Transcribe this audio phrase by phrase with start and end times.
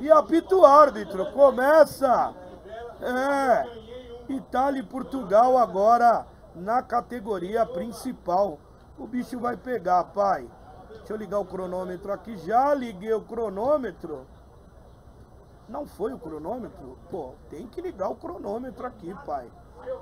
[0.00, 1.30] E apita o árbitro.
[1.32, 2.34] Começa.
[3.00, 3.80] É.
[4.32, 8.58] Itália e Portugal agora na categoria principal.
[8.98, 10.48] O bicho vai pegar, pai.
[10.88, 12.36] Deixa eu ligar o cronômetro aqui.
[12.38, 14.26] Já liguei o cronômetro.
[15.68, 16.98] Não foi o cronômetro?
[17.10, 19.50] Pô, tem que ligar o cronômetro aqui, pai.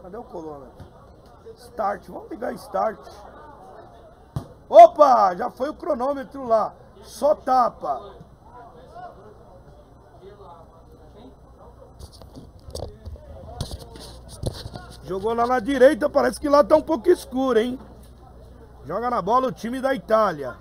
[0.02, 0.86] Cadê o cronômetro?
[1.56, 2.08] Start.
[2.08, 2.98] Vamos ligar start.
[4.68, 6.74] Opa, já foi o cronômetro lá.
[7.02, 8.17] Só tapa.
[15.08, 17.78] Jogou lá na direita, parece que lá tá um pouco escuro, hein?
[18.84, 20.56] Joga na bola o time da Itália.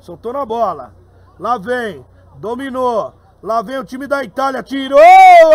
[0.00, 0.94] Soltou na bola.
[1.38, 2.04] Lá vem.
[2.36, 3.12] Dominou.
[3.42, 4.62] Lá vem o time da Itália.
[4.62, 4.98] Tirou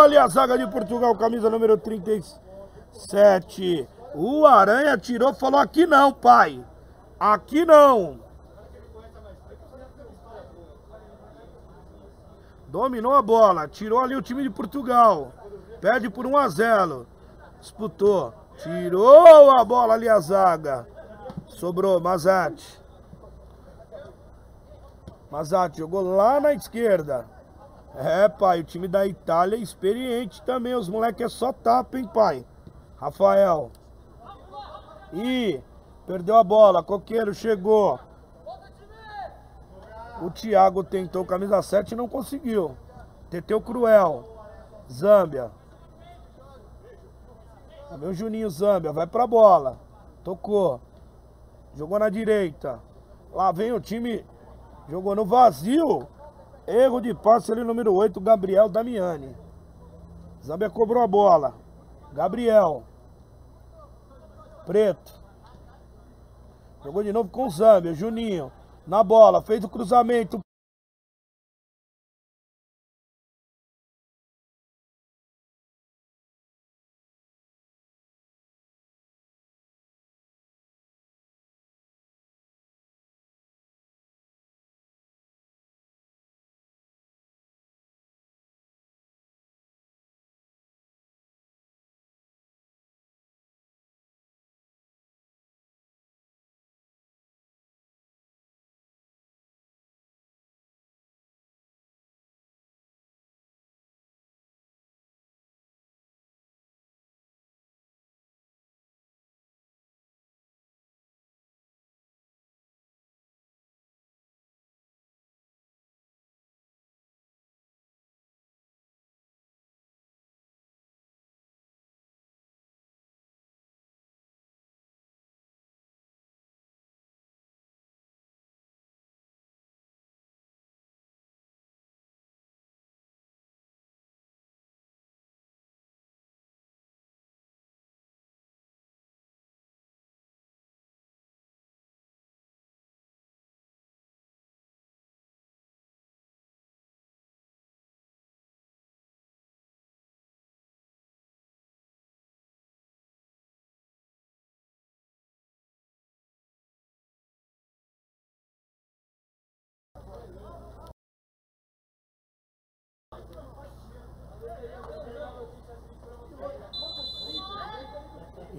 [0.04, 1.16] ali a zaga de Portugal.
[1.16, 3.88] Camisa número 37.
[4.14, 5.34] O Aranha tirou.
[5.34, 6.64] Falou aqui não, pai.
[7.20, 8.22] Aqui não.
[12.68, 13.68] Dominou a bola.
[13.68, 15.32] Tirou ali o time de Portugal.
[15.80, 17.06] Perde por 1 a 0.
[17.60, 18.34] Disputou.
[18.58, 20.88] Tirou a bola ali a zaga.
[21.48, 22.83] Sobrou Mazate.
[25.34, 27.26] Mazate jogou lá na esquerda.
[27.96, 30.76] É, pai, o time da Itália é experiente também.
[30.76, 32.46] Os moleques é só tapa, hein, pai?
[32.98, 33.72] Rafael.
[35.12, 35.60] Ih,
[36.06, 36.84] perdeu a bola.
[36.84, 38.00] Coqueiro chegou.
[40.22, 42.78] O Thiago tentou camisa 7 e não conseguiu.
[43.32, 44.24] Teteu Cruel.
[44.88, 45.50] Zâmbia.
[47.98, 49.80] Meu Juninho Zâmbia, vai pra bola.
[50.24, 50.80] Tocou.
[51.74, 52.80] Jogou na direita.
[53.34, 54.24] Lá vem o time.
[54.90, 56.08] Jogou no vazio.
[56.66, 59.36] Erro de passe ali, número 8, Gabriel Damiani.
[60.44, 61.56] Zambia cobrou a bola.
[62.14, 62.84] Gabriel.
[64.66, 65.12] Preto.
[66.84, 67.94] Jogou de novo com o Zambia.
[67.94, 68.52] Juninho.
[68.86, 69.42] Na bola.
[69.42, 70.40] Fez o cruzamento.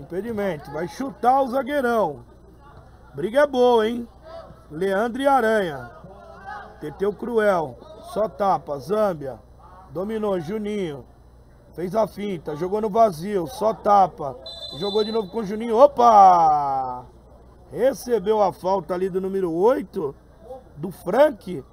[0.04, 0.70] Impedimento.
[0.70, 2.24] Vai chutar o zagueirão.
[3.14, 4.06] Briga é boa, hein?
[4.70, 5.90] Leandro e Aranha.
[6.78, 7.78] Teteu Cruel.
[8.12, 8.78] Só tapa.
[8.78, 9.40] Zâmbia.
[9.90, 10.38] Dominou.
[10.38, 11.06] Juninho.
[11.72, 12.54] Fez a finta.
[12.54, 13.46] Jogou no vazio.
[13.46, 14.36] Só tapa.
[14.78, 15.76] Jogou de novo com o Juninho.
[15.76, 17.06] Opa!
[17.72, 20.14] Recebeu a falta ali do número 8.
[20.76, 21.64] Do Frank.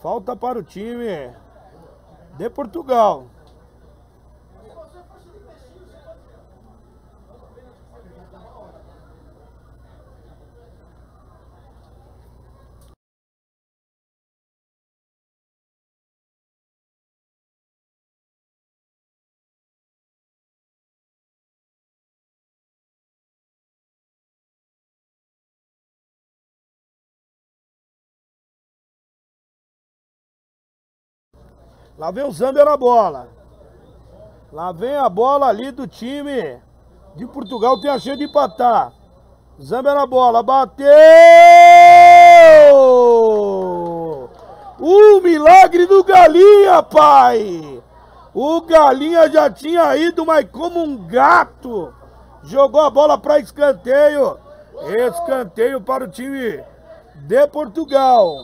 [0.00, 1.34] Falta para o time
[2.38, 3.26] de Portugal.
[32.00, 33.28] Lá vem o Zambia na bola.
[34.50, 36.58] Lá vem a bola ali do time
[37.14, 37.78] de Portugal.
[37.78, 38.90] Tem a chance de empatar.
[39.62, 40.42] Zambia na bola.
[40.42, 40.80] Bateu!
[44.80, 47.82] O milagre do Galinha, pai!
[48.32, 51.92] O Galinha já tinha ido, mas como um gato.
[52.44, 54.38] Jogou a bola para escanteio.
[55.06, 56.64] Escanteio para o time
[57.16, 58.38] de Portugal.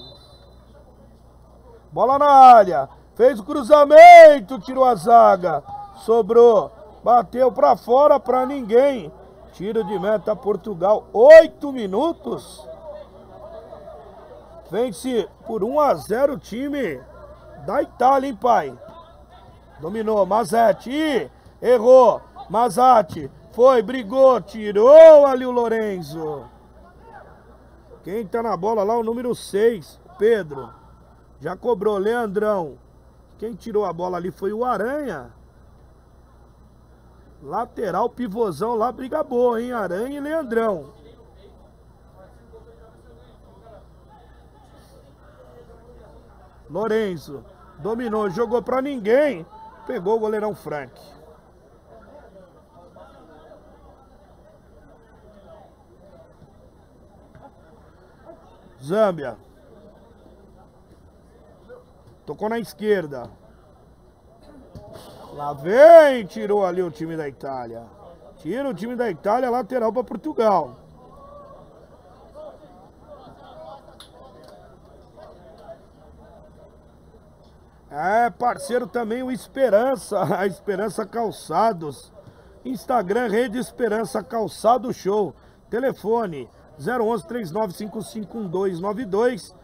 [1.91, 2.87] Bola na área.
[3.17, 5.65] Fez o cruzamento, tirou a zaga.
[6.05, 6.71] Sobrou.
[7.03, 9.11] Bateu para fora para ninguém.
[9.53, 11.07] Tiro de meta Portugal.
[11.15, 12.69] Oito minutos.
[14.71, 17.01] Vence por 1 a 0 o time
[17.65, 18.79] da Itália, hein, pai?
[19.81, 20.27] Dominou.
[20.27, 21.31] Mazetti.
[21.63, 22.21] Errou.
[22.51, 23.31] Mazatti.
[23.53, 26.45] Foi, brigou, tirou ali o Lorenzo.
[28.05, 30.69] Quem tá na bola lá, o número 6, Pedro.
[31.41, 32.77] Já cobrou, Leandrão.
[33.39, 35.31] Quem tirou a bola ali foi o Aranha.
[37.43, 39.73] Lateral, pivôzão lá, briga boa, hein?
[39.73, 40.93] Aranha e Leandrão.
[46.69, 47.45] Lorenzo
[47.79, 49.47] dominou, jogou pra ninguém.
[49.87, 51.01] Pegou o goleirão Frank.
[58.83, 59.46] Zâmbia.
[62.27, 63.31] Tocou na esquerda.
[65.33, 67.85] Lá vem, tirou ali o time da Itália.
[68.39, 70.77] Tira o time da Itália, lateral para Portugal.
[77.89, 82.13] É, parceiro também o Esperança, a Esperança Calçados.
[82.65, 85.35] Instagram, Rede Esperança Calçado Show.
[85.71, 89.55] Telefone 011 39551292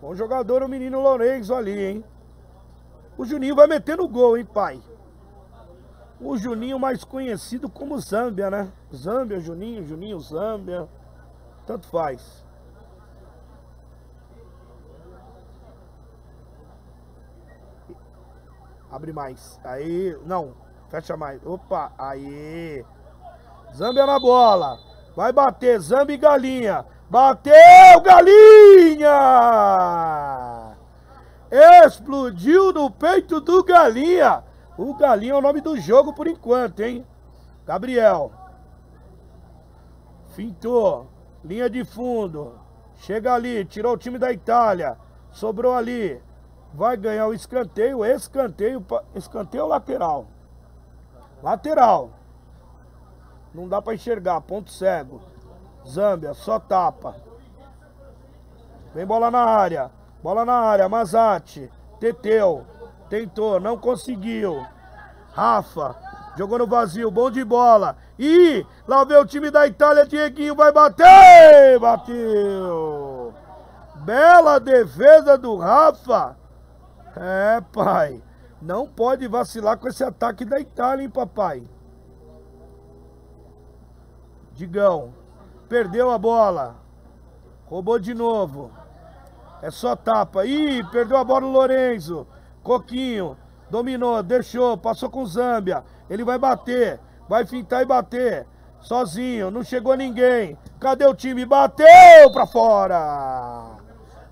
[0.00, 2.04] Bom jogador o menino Lorenzo ali, hein?
[3.16, 4.80] O Juninho vai metendo gol, hein, pai?
[6.20, 8.72] O Juninho mais conhecido como Zâmbia, né?
[8.94, 10.88] Zâmbia, Juninho, Juninho, Zâmbia.
[11.66, 12.44] Tanto faz.
[18.90, 19.60] Abre mais.
[19.62, 20.54] Aí, não.
[20.88, 21.40] Fecha mais.
[21.46, 22.84] Opa, aí.
[23.74, 24.78] Zambia na bola.
[25.14, 26.84] Vai bater, Zambia e Galinha.
[27.08, 29.10] Bateu, Galinha!
[31.84, 34.44] Explodiu no peito do Galinha.
[34.78, 37.06] O Galinha é o nome do jogo por enquanto, hein?
[37.66, 38.32] Gabriel.
[40.34, 41.08] Fintou.
[41.44, 42.58] Linha de fundo.
[42.96, 44.96] Chega ali, tirou o time da Itália.
[45.30, 46.20] Sobrou ali
[46.72, 48.84] vai ganhar o escanteio, escanteio,
[49.14, 50.26] escanteio lateral.
[51.42, 52.10] Lateral.
[53.52, 55.20] Não dá para enxergar, ponto cego.
[55.86, 57.16] Zâmbia, só tapa.
[58.94, 59.90] Vem bola na área.
[60.22, 61.70] Bola na área, Mazate.
[61.98, 62.66] Teteu.
[63.08, 64.64] Tentou, não conseguiu.
[65.32, 65.96] Rafa.
[66.36, 67.96] Jogou no vazio, bom de bola.
[68.18, 71.78] E lá vem o time da Itália, Dieguinho vai bater!
[71.80, 73.34] Bateu!
[73.96, 76.39] Bela defesa do Rafa.
[77.16, 78.22] É, pai.
[78.60, 81.66] Não pode vacilar com esse ataque da Itália, hein, papai?
[84.52, 85.14] Digão.
[85.68, 86.76] Perdeu a bola.
[87.66, 88.70] Roubou de novo.
[89.62, 90.44] É só tapa.
[90.44, 92.26] Ih, perdeu a bola o Lorenzo.
[92.62, 93.36] Coquinho.
[93.70, 95.84] Dominou, deixou, passou com o Zâmbia.
[96.08, 97.00] Ele vai bater.
[97.28, 98.46] Vai fintar e bater.
[98.80, 100.58] Sozinho, não chegou ninguém.
[100.80, 101.44] Cadê o time?
[101.44, 103.59] Bateu pra fora!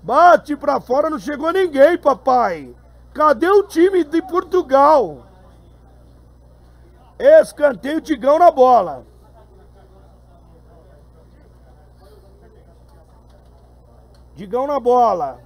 [0.01, 2.73] Bate pra fora, não chegou ninguém, papai.
[3.13, 5.25] Cadê o time de Portugal?
[7.17, 9.05] Escanteio Digão na bola.
[14.35, 15.41] Digão na bola.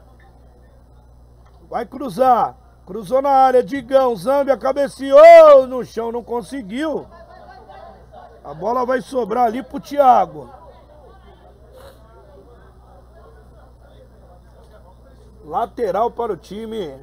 [1.67, 2.55] Vai cruzar.
[2.85, 3.63] Cruzou na área.
[3.63, 7.07] Digão, Zambia cabeceou no chão, não conseguiu.
[8.43, 10.62] A bola vai sobrar ali pro Thiago.
[15.43, 16.97] Lateral para o time.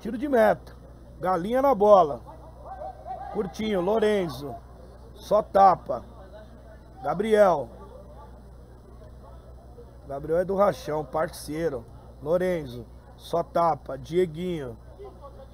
[0.00, 0.74] Tiro de meta.
[1.18, 2.20] Galinha na bola.
[3.32, 4.54] Curtinho, Lorenzo.
[5.14, 6.04] Só tapa.
[7.02, 7.70] Gabriel.
[10.06, 11.86] Gabriel é do Rachão, parceiro.
[12.22, 12.84] Lorenzo.
[13.16, 13.96] Só tapa.
[13.96, 14.76] Dieguinho.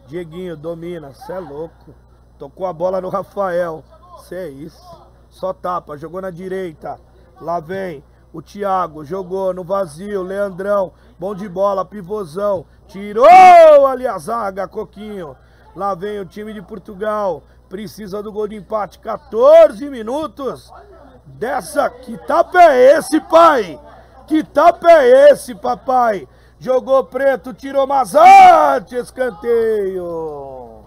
[0.09, 1.15] Dieguinho domina.
[1.15, 1.95] Cê é louco.
[2.37, 3.85] Tocou a bola no Rafael.
[4.25, 5.09] Cê é isso.
[5.29, 5.97] Só tapa.
[5.97, 6.99] Jogou na direita.
[7.41, 8.03] Lá vem.
[8.33, 15.37] O Thiago jogou no vazio, Leandrão, bom de bola, pivôzão, tirou ali a zaga, Coquinho.
[15.75, 20.73] Lá vem o time de Portugal, precisa do gol de empate, 14 minutos
[21.27, 21.91] dessa.
[21.91, 23.81] Que tapa é esse, pai?
[24.27, 26.29] Que tapa é esse, papai?
[26.61, 30.85] Jogou preto, tirou Mazate, escanteio.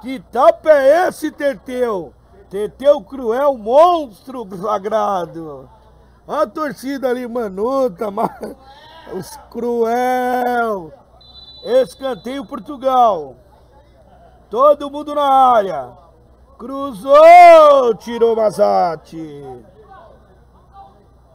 [0.00, 2.12] Que tapa é esse, Teteu?
[2.52, 5.70] Teteu cruel, monstro sagrado.
[6.28, 8.30] A torcida ali, manuta, mas...
[9.10, 10.92] os cruel.
[11.64, 13.36] Escanteio Portugal.
[14.50, 15.92] Todo mundo na área.
[16.58, 19.42] Cruzou, tirou Mazati.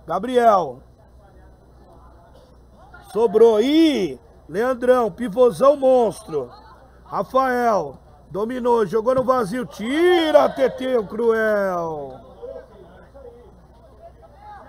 [0.05, 0.83] Gabriel.
[3.11, 4.19] Sobrou aí.
[4.47, 6.51] Leandrão, pivôzão monstro.
[7.05, 7.97] Rafael.
[8.29, 9.65] Dominou, jogou no vazio.
[9.65, 12.19] Tira, Teteu Cruel.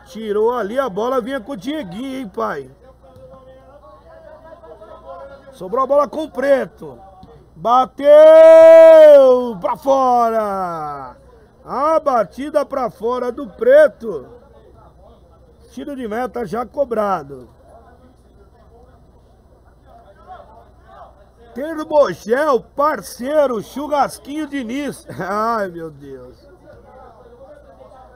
[0.06, 2.70] Tirou ali a bola, vinha com o Dieguinho, hein, pai?
[5.52, 6.98] Sobrou a bola com o Preto.
[7.54, 8.08] Bateu
[9.60, 11.16] pra fora.
[11.64, 14.26] A batida pra fora do Preto.
[15.72, 17.48] Tiro de meta já cobrado.
[21.58, 25.04] Terbogel, parceiro, churrasquinho de Nis.
[25.18, 26.36] Ai, meu Deus.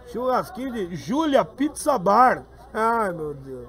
[0.06, 2.44] Churrasquinho de Júlia Pizza Bar.
[2.72, 3.68] Ai, meu Deus.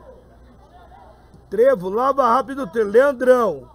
[1.50, 3.68] Trevo, lava rápido, Leandrão.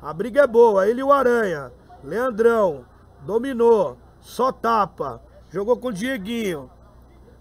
[0.00, 1.72] A briga é boa, ele e o Aranha.
[2.04, 2.84] Leandrão,
[3.22, 5.20] dominou, só tapa.
[5.50, 6.70] Jogou com o Dieguinho.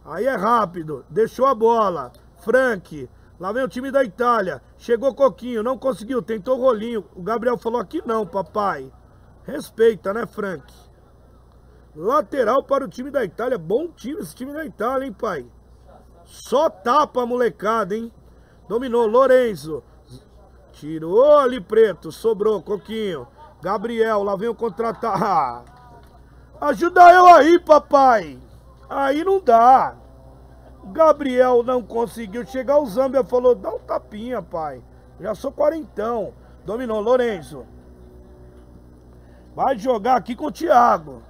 [0.03, 2.11] Aí é rápido, deixou a bola.
[2.37, 3.07] Frank,
[3.39, 4.61] lá vem o time da Itália.
[4.77, 7.05] Chegou Coquinho, não conseguiu, tentou rolinho.
[7.15, 8.91] O Gabriel falou aqui não, papai.
[9.43, 10.63] Respeita, né, Frank?
[11.95, 13.57] Lateral para o time da Itália.
[13.57, 15.45] Bom time esse time da Itália, hein, pai?
[16.23, 18.11] Só tapa, molecada, hein?
[18.67, 19.83] Dominou, Lorenzo.
[20.73, 23.27] Tirou ali preto, sobrou, Coquinho.
[23.61, 25.63] Gabriel, lá vem o contratar.
[26.61, 28.37] Ajuda eu aí, papai.
[28.89, 29.95] Aí não dá.
[30.87, 32.79] Gabriel não conseguiu chegar.
[32.79, 34.81] O Zambia falou: dá um tapinha, pai.
[35.19, 36.33] Já sou quarentão.
[36.65, 37.65] Dominou, Lourenço.
[39.55, 41.23] Vai jogar aqui com o Thiago.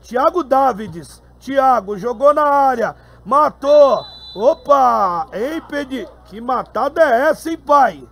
[0.00, 1.22] Thiago Davides.
[1.38, 2.96] Thiago jogou na área.
[3.24, 4.04] Matou.
[4.34, 5.26] Opa!
[5.56, 6.08] Impedi.
[6.24, 8.08] Que matada é essa, hein, pai?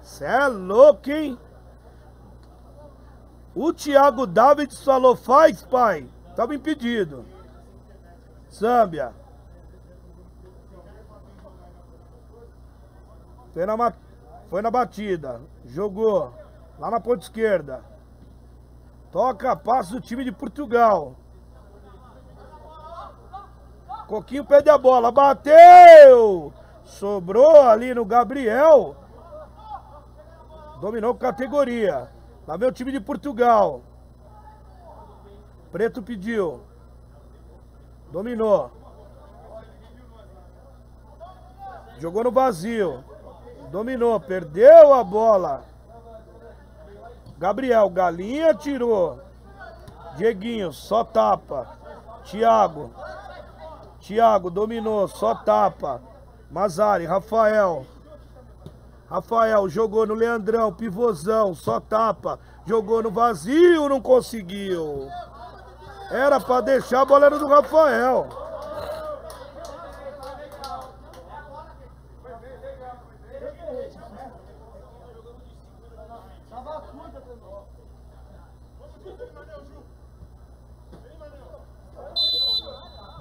[0.00, 1.38] Cê é louco, hein?
[3.54, 6.08] O Thiago Davids falou, faz, pai.
[6.36, 7.24] Tava impedido.
[8.52, 9.12] Zâmbia.
[13.52, 13.92] Foi na,
[14.48, 15.40] foi na batida.
[15.64, 16.32] Jogou.
[16.78, 17.82] Lá na ponta esquerda.
[19.10, 21.16] Toca, passa o time de Portugal.
[24.06, 25.10] Coquinho perde a bola.
[25.10, 26.52] Bateu!
[26.84, 28.96] Sobrou ali no Gabriel.
[30.80, 32.10] Dominou categoria.
[32.46, 33.82] Lá vem o time de Portugal.
[35.70, 36.62] Preto pediu.
[38.10, 38.70] Dominou.
[41.98, 43.04] Jogou no vazio.
[43.70, 45.62] Dominou, perdeu a bola.
[47.38, 49.20] Gabriel, Galinha tirou.
[50.16, 51.68] Dieguinho, só tapa.
[52.24, 52.90] Thiago.
[54.00, 56.00] Thiago dominou, só tapa.
[56.50, 57.86] Mazari, Rafael.
[59.08, 62.38] Rafael jogou no Leandrão, pivôzão, só tapa.
[62.66, 65.08] Jogou no vazio, não conseguiu.
[66.10, 68.47] Era pra deixar a bola era do Rafael.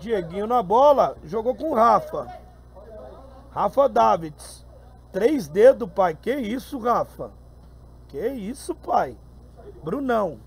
[0.08, 2.28] Dieguinho na bola, jogou com o Rafa.
[3.52, 4.66] Rafa Davids.
[5.12, 6.16] Três dedos, pai.
[6.16, 7.32] Que isso, Rafa?
[8.08, 9.18] Que isso, pai?
[9.84, 10.40] Brunão.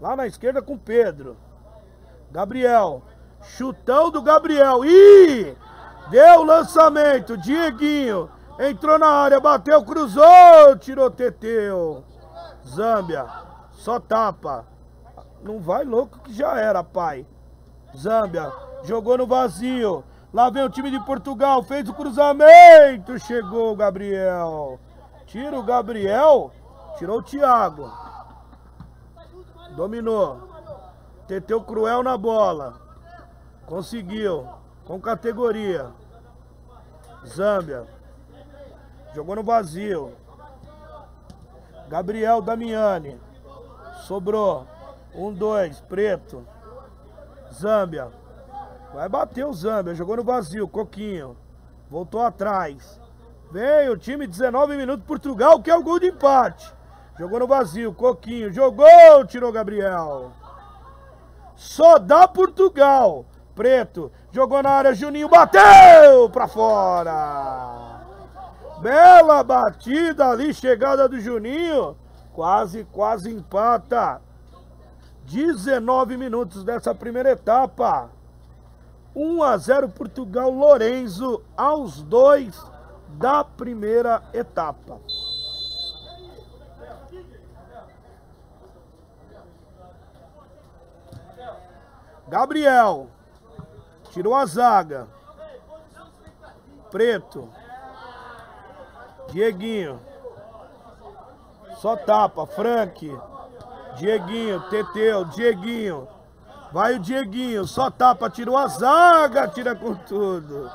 [0.00, 1.36] Lá na esquerda com Pedro.
[2.32, 3.02] Gabriel.
[3.42, 4.84] Chutão do Gabriel.
[4.84, 5.56] Ih!
[6.10, 7.36] Deu lançamento.
[7.36, 8.28] Dieguinho.
[8.58, 12.04] Entrou na área, bateu, cruzou, tirou Teteu.
[12.66, 13.24] Zâmbia.
[13.70, 14.71] Só tapa.
[15.42, 17.26] Não vai louco que já era, pai.
[17.96, 18.52] Zâmbia.
[18.84, 20.04] Jogou no vazio.
[20.32, 21.62] Lá vem o time de Portugal.
[21.62, 23.18] Fez o cruzamento.
[23.18, 24.78] Chegou o Gabriel.
[25.26, 26.52] Tira o Gabriel.
[26.96, 27.90] Tirou o Thiago.
[29.76, 30.48] Dominou.
[31.26, 32.74] Teteu cruel na bola.
[33.66, 34.46] Conseguiu.
[34.84, 35.90] Com categoria.
[37.26, 37.86] Zâmbia.
[39.14, 40.12] Jogou no vazio.
[41.88, 43.20] Gabriel Damiani.
[44.06, 44.66] Sobrou.
[45.14, 45.80] Um, dois.
[45.80, 46.46] Preto.
[47.52, 48.08] Zâmbia.
[48.94, 49.94] Vai bater o Zâmbia.
[49.94, 50.68] Jogou no vazio.
[50.68, 51.36] Coquinho.
[51.90, 53.00] Voltou atrás.
[53.50, 55.06] Vem o time, 19 minutos.
[55.06, 56.72] Portugal, que é o gol de empate.
[57.18, 60.32] Jogou no vazio, Coquinho, jogou, tirou Gabriel.
[61.54, 63.26] Só dá Portugal.
[63.54, 68.00] Preto, jogou na área, Juninho, bateu pra fora.
[68.80, 71.96] Bela batida ali, chegada do Juninho.
[72.32, 74.22] Quase, quase empata.
[75.26, 78.10] 19 minutos dessa primeira etapa.
[79.14, 82.60] 1 a 0 Portugal Lorenzo aos dois
[83.18, 84.98] da primeira etapa.
[92.28, 93.10] Gabriel
[94.10, 95.06] tirou a zaga.
[96.90, 97.50] Preto.
[99.30, 100.00] Dieguinho.
[101.76, 102.46] Só tapa.
[102.46, 103.10] Frank.
[103.96, 104.60] Dieguinho.
[104.68, 105.24] Teteu.
[105.26, 106.08] Dieguinho.
[106.72, 107.66] Vai o Dieguinho.
[107.66, 108.30] Só tapa.
[108.30, 109.48] Tirou a zaga.
[109.48, 110.70] Tira com tudo.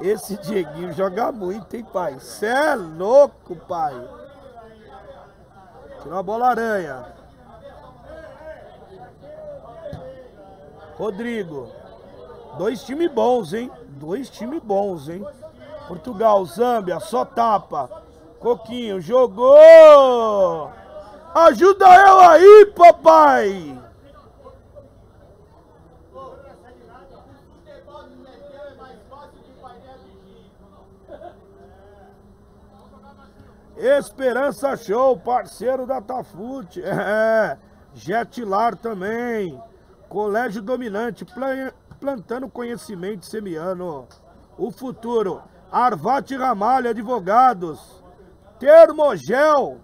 [0.00, 2.18] Esse Dieguinho joga muito, hein, pai?
[2.18, 3.94] Cê é louco, pai.
[6.02, 7.06] Tirou a bola aranha.
[10.96, 11.70] Rodrigo.
[12.58, 13.70] Dois times bons, hein?
[13.88, 15.24] Dois times bons, hein?
[15.88, 17.90] Portugal, Zâmbia, só tapa.
[18.38, 20.70] Coquinho, jogou!
[21.34, 23.76] Ajuda eu aí, papai!
[33.76, 36.80] Esperança Show, parceiro da Tafute.
[36.86, 37.58] É,
[38.76, 39.60] também.
[40.08, 41.26] Colégio Dominante,
[42.00, 44.06] plantando conhecimento semiano.
[44.56, 45.42] O futuro.
[45.70, 48.02] Arvate Ramalho, advogados.
[48.60, 49.80] Termogel.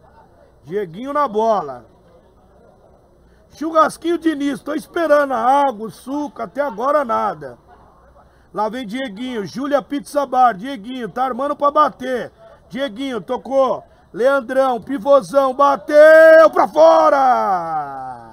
[0.64, 1.86] Dieguinho na bola.
[3.56, 7.58] Churrasquinho Diniz, tô esperando água, suco, até agora nada.
[8.52, 12.32] Lá vem Dieguinho, Júlia Pizza Bar, Dieguinho, tá armando pra bater.
[12.68, 13.84] Dieguinho, tocou.
[14.12, 18.30] Leandrão, pivôzão, bateu pra fora!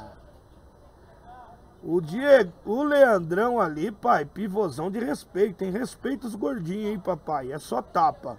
[1.83, 5.71] O Diego, o Leandrão ali, pai, pivôzão de respeito, hein?
[5.71, 7.51] Respeita os gordinhos, hein, papai?
[7.51, 8.37] É só tapa.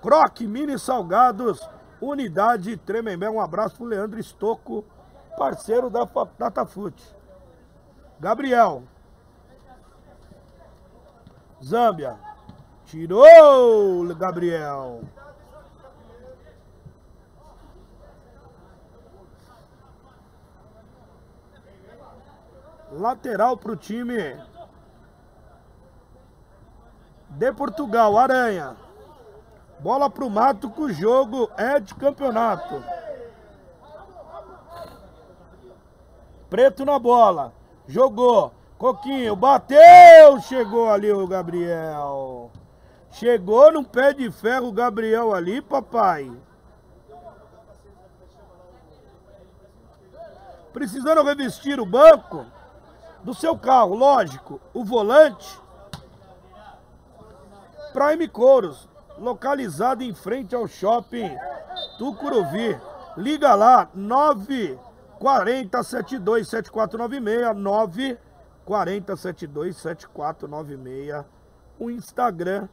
[0.00, 1.60] Croque, mini salgados,
[2.00, 3.28] unidade Tremembé.
[3.28, 4.84] Um abraço pro Leandro Estocco,
[5.36, 6.06] parceiro da
[6.38, 7.04] Datafute.
[8.18, 8.82] Gabriel.
[11.62, 12.18] Zâmbia.
[12.86, 15.00] Tirou, Gabriel.
[22.92, 24.40] Lateral para o time
[27.30, 28.85] de Portugal, Aranha.
[29.80, 32.82] Bola para o mato que o jogo é de campeonato.
[36.48, 37.52] Preto na bola.
[37.86, 38.52] Jogou.
[38.78, 40.38] Coquinho, bateu!
[40.42, 42.50] Chegou ali o Gabriel.
[43.10, 46.30] Chegou no pé de ferro o Gabriel ali, papai.
[50.72, 52.44] Precisando revestir o banco
[53.22, 55.58] do seu carro, lógico, o volante
[57.94, 58.86] Prime Couros,
[59.18, 61.30] localizado em frente ao shopping
[61.98, 62.78] Tucuruvi.
[63.16, 71.24] Liga lá, 940 72 7496 940 72 7496
[71.78, 72.68] o Instagram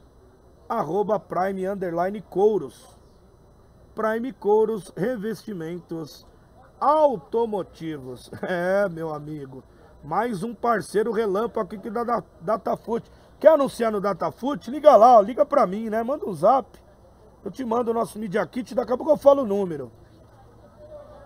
[0.68, 2.98] arroba Prime Underline Couros
[3.94, 6.26] Prime Couros Revestimentos
[6.80, 9.64] Automotivos É, meu amigo
[10.04, 13.10] mais um parceiro relâmpago aqui da Datafute.
[13.40, 14.72] Quer anunciar no Datafute?
[14.72, 16.02] Liga lá, ó, liga pra mim, né?
[16.04, 16.68] Manda um zap.
[17.44, 19.92] Eu te mando o nosso Media Kit, daqui a pouco eu falo o número.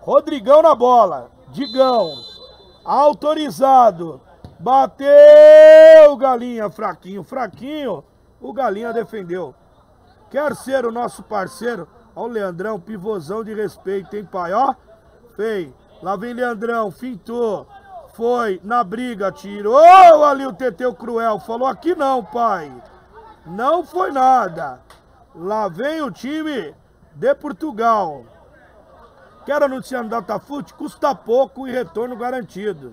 [0.00, 1.30] Rodrigão na bola.
[1.48, 2.12] Digão.
[2.84, 4.20] Autorizado.
[4.58, 6.68] Bateu, Galinha.
[6.70, 8.02] Fraquinho, fraquinho.
[8.40, 9.54] O Galinha defendeu.
[10.30, 11.88] Quer ser o nosso parceiro?
[12.14, 14.52] Ó o Leandrão, pivôzão de respeito, hein, pai?
[14.52, 14.74] Ó,
[15.36, 15.72] fei.
[16.02, 17.66] Lá vem Leandrão, fintou.
[18.18, 21.38] Foi na briga, tirou ali o Teteu Cruel.
[21.38, 22.68] Falou aqui não, pai.
[23.46, 24.80] Não foi nada.
[25.32, 26.74] Lá vem o time
[27.14, 28.24] de Portugal.
[29.46, 30.74] Quero anunciar no Datafute?
[30.74, 32.92] Custa pouco e retorno garantido.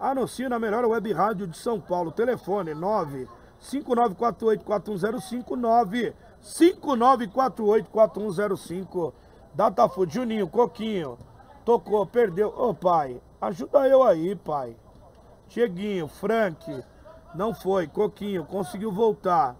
[0.00, 2.10] Anuncie na melhor web rádio de São Paulo.
[2.10, 3.28] Telefone 9
[3.62, 9.12] 5948-4105 5948-4105
[9.54, 11.16] Datafute, Juninho, Coquinho.
[11.64, 12.48] Tocou, perdeu.
[12.48, 14.74] Ô oh, pai, Ajuda eu aí, pai.
[15.48, 16.82] Cheguinho, Frank.
[17.34, 17.86] Não foi.
[17.86, 19.54] Coquinho, conseguiu voltar.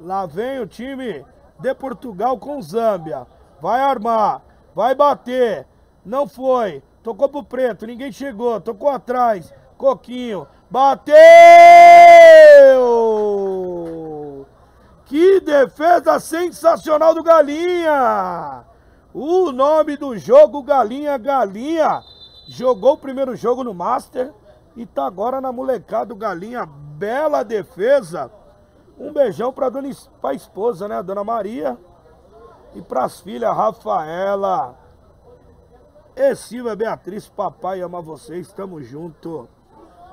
[0.00, 1.26] Lá vem o time
[1.58, 3.26] de Portugal com Zâmbia.
[3.60, 4.40] Vai armar.
[4.74, 5.66] Vai bater.
[6.02, 6.82] Não foi.
[7.02, 7.86] Tocou pro preto.
[7.86, 8.58] Ninguém chegou.
[8.62, 9.52] Tocou atrás.
[9.76, 10.48] Coquinho.
[10.70, 11.20] Bateu!
[15.10, 18.64] Que defesa sensacional do Galinha!
[19.12, 22.00] O nome do jogo Galinha Galinha.
[22.46, 24.32] Jogou o primeiro jogo no Master
[24.76, 28.30] e tá agora na molecada do Galinha bela defesa.
[28.96, 31.02] Um beijão pra, dona, pra esposa, né?
[31.02, 31.76] Dona Maria.
[32.76, 34.78] E pras filhas Rafaela.
[36.14, 39.48] E Silvia Beatriz, papai ama vocês, tamo junto.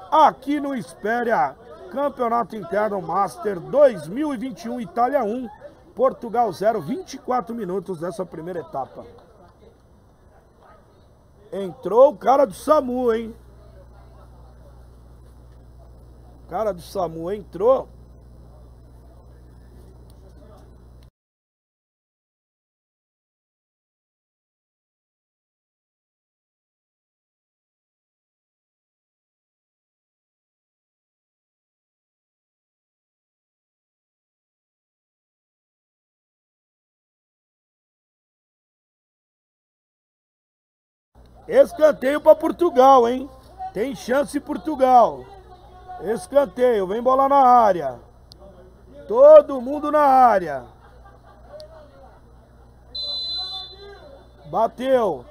[0.10, 1.56] Aqui no Espéria,
[1.90, 5.50] Campeonato Interno Master 2021, Itália 1,
[5.96, 9.06] Portugal 0, 24 minutos dessa primeira etapa.
[11.52, 13.36] Entrou o cara do SAMU, hein?
[16.46, 17.88] O cara do SAMU entrou.
[41.48, 43.30] Escanteio para Portugal, hein?
[43.74, 45.26] Tem chance Portugal.
[46.02, 48.00] Escanteio, vem bola na área.
[49.08, 50.66] Todo mundo na área.
[54.48, 55.26] Bateu.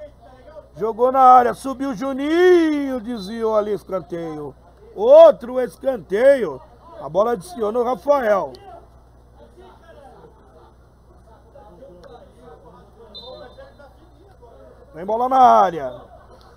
[0.75, 4.55] Jogou na área, subiu Juninho, desviou ali escanteio.
[4.95, 6.61] Outro escanteio.
[6.99, 8.53] A bola desviou no Rafael.
[14.93, 16.06] Vem bola na área.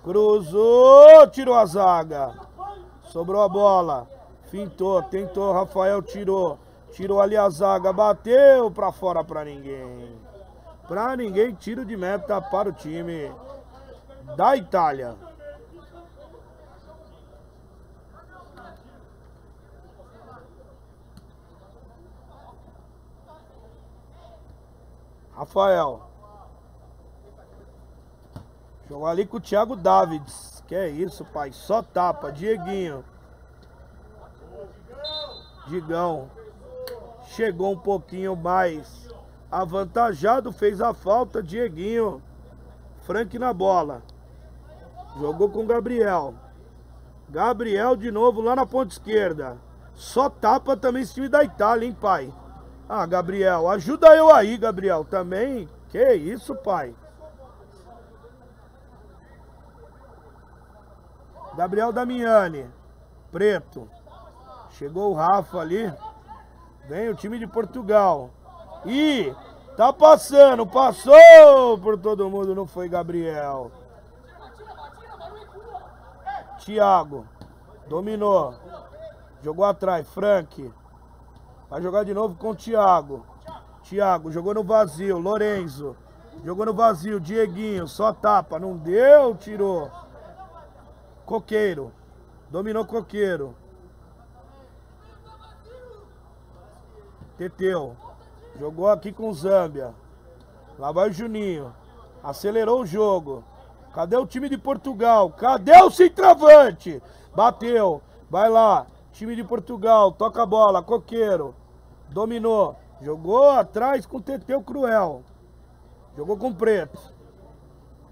[0.03, 2.33] Cruzou, tirou a zaga.
[3.03, 4.07] Sobrou a bola.
[4.49, 6.57] Fintou, tentou, Rafael tirou.
[6.91, 10.19] Tirou ali a zaga, bateu pra fora pra ninguém.
[10.87, 13.31] Pra ninguém, tiro de meta para o time
[14.35, 15.15] da Itália.
[25.33, 26.10] Rafael.
[28.91, 30.61] Jogou ali com o Thiago Davids.
[30.67, 31.53] Que é isso, pai.
[31.53, 32.29] Só tapa.
[32.29, 33.05] Dieguinho.
[35.65, 36.29] Digão.
[37.27, 39.07] Chegou um pouquinho mais
[39.49, 40.51] avantajado.
[40.51, 41.41] Fez a falta.
[41.41, 42.21] Dieguinho.
[43.03, 44.03] Frank na bola.
[45.17, 46.33] Jogou com Gabriel.
[47.29, 49.57] Gabriel de novo lá na ponta esquerda.
[49.93, 52.33] Só tapa também esse time da Itália, hein, pai?
[52.89, 55.69] Ah, Gabriel, ajuda eu aí, Gabriel, também.
[55.89, 56.93] Que isso, pai?
[61.61, 62.67] Gabriel Damiani,
[63.31, 63.87] preto.
[64.71, 65.93] Chegou o Rafa ali.
[66.87, 68.31] Vem o time de Portugal.
[68.83, 69.31] E
[69.77, 73.71] tá passando, passou por todo mundo, não foi Gabriel.
[76.65, 77.27] Thiago,
[77.87, 78.55] dominou.
[79.43, 80.73] Jogou atrás, Frank.
[81.69, 83.23] Vai jogar de novo com o Thiago.
[83.83, 85.95] Thiago, jogou no vazio, Lorenzo.
[86.43, 89.91] Jogou no vazio, Dieguinho, só tapa, não deu, tirou.
[91.25, 91.91] Coqueiro.
[92.49, 93.55] Dominou Coqueiro.
[97.37, 97.95] Teteu.
[98.59, 99.93] Jogou aqui com o Zâmbia.
[100.77, 101.73] Lá vai o Juninho.
[102.23, 103.43] Acelerou o jogo.
[103.93, 105.31] Cadê o time de Portugal?
[105.31, 107.01] Cadê o centroavante?
[107.35, 108.01] Bateu.
[108.29, 108.85] Vai lá.
[109.11, 110.11] Time de Portugal.
[110.11, 110.83] Toca a bola.
[110.83, 111.55] Coqueiro.
[112.09, 112.75] Dominou.
[113.01, 115.23] Jogou atrás com o Teteu Cruel.
[116.15, 116.99] Jogou com o Preto.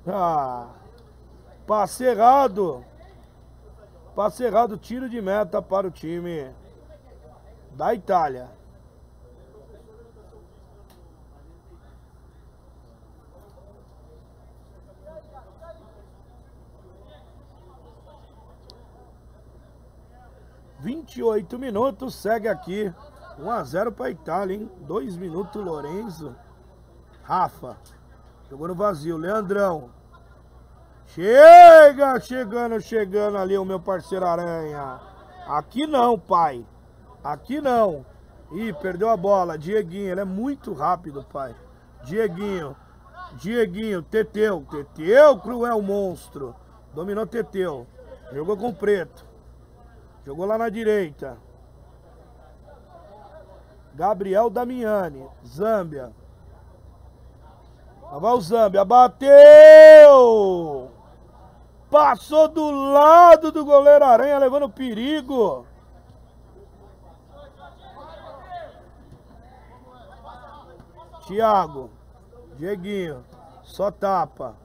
[0.07, 0.69] Ah.
[1.67, 2.83] Passe errado.
[4.19, 6.53] Passe errado, tiro de meta para o time
[7.71, 8.49] da Itália.
[20.79, 22.93] Vinte e oito minutos, segue aqui.
[23.39, 24.69] 1 a 0 para a Itália, hein?
[24.81, 26.35] Dois minutos, Lorenzo.
[27.23, 27.77] Rafa.
[28.49, 29.15] Jogou no vazio.
[29.15, 29.97] Leandrão.
[31.15, 34.99] Chega, chegando, chegando ali o meu parceiro Aranha.
[35.47, 36.63] Aqui não, pai.
[37.23, 38.05] Aqui não.
[38.51, 39.57] Ih, perdeu a bola.
[39.57, 41.55] Dieguinho, ele é muito rápido, pai.
[42.03, 42.75] Dieguinho.
[43.33, 44.63] Dieguinho, Teteu.
[44.69, 46.55] Teteu, cruel monstro.
[46.93, 47.87] Dominou Teteu.
[48.31, 49.25] Jogou com preto.
[50.23, 51.39] Jogou lá na direita.
[53.95, 55.27] Gabriel Damiani.
[55.43, 56.11] Zâmbia.
[58.03, 58.85] Lá vai o Zâmbia.
[58.85, 60.98] Bateu!
[61.89, 65.65] Passou do lado do goleiro Aranha, levando perigo.
[71.25, 71.89] Thiago.
[72.57, 73.23] Dieguinho.
[73.63, 74.55] Só tapa.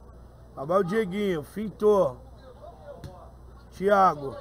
[0.56, 1.42] Lá vai o Dieguinho.
[1.42, 2.16] Fintou.
[3.72, 4.34] Thiago.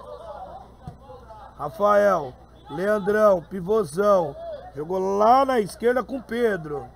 [1.57, 2.33] Rafael.
[2.69, 3.41] Leandrão.
[3.41, 4.35] Pivôzão.
[4.73, 6.87] Jogou lá na esquerda com Pedro.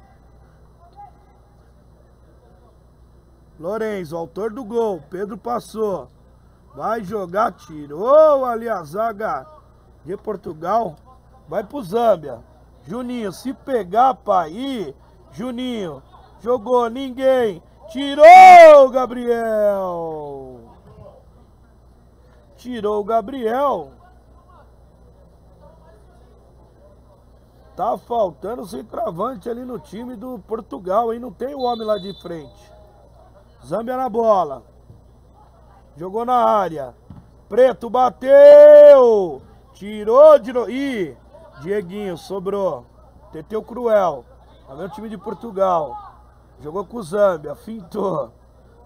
[3.60, 5.02] Lourenço, autor do gol.
[5.10, 6.10] Pedro passou.
[6.76, 9.48] Vai jogar, tirou ali a zaga
[10.06, 10.96] de Portugal.
[11.48, 12.40] Vai pro Zâmbia.
[12.84, 14.52] Juninho, se pegar, pai.
[14.52, 14.96] Ih,
[15.32, 16.04] Juninho.
[16.40, 17.64] Jogou, ninguém.
[17.90, 20.60] Tirou, Gabriel.
[22.58, 23.92] Tirou o Gabriel.
[27.76, 31.20] Tá faltando centroavante ali no time do Portugal, hein?
[31.20, 32.77] Não tem o homem lá de frente.
[33.66, 34.64] Zambia na bola.
[35.96, 36.96] Jogou na área.
[37.50, 39.42] Preto bateu.
[39.74, 40.70] Tirou de novo.
[40.70, 41.18] Ih,
[41.62, 42.86] Dieguinho sobrou.
[43.32, 44.26] Teteu Cruel.
[44.68, 45.96] Tá o time de Portugal.
[46.60, 47.56] Jogou com o Zambia.
[47.56, 48.32] Fintou.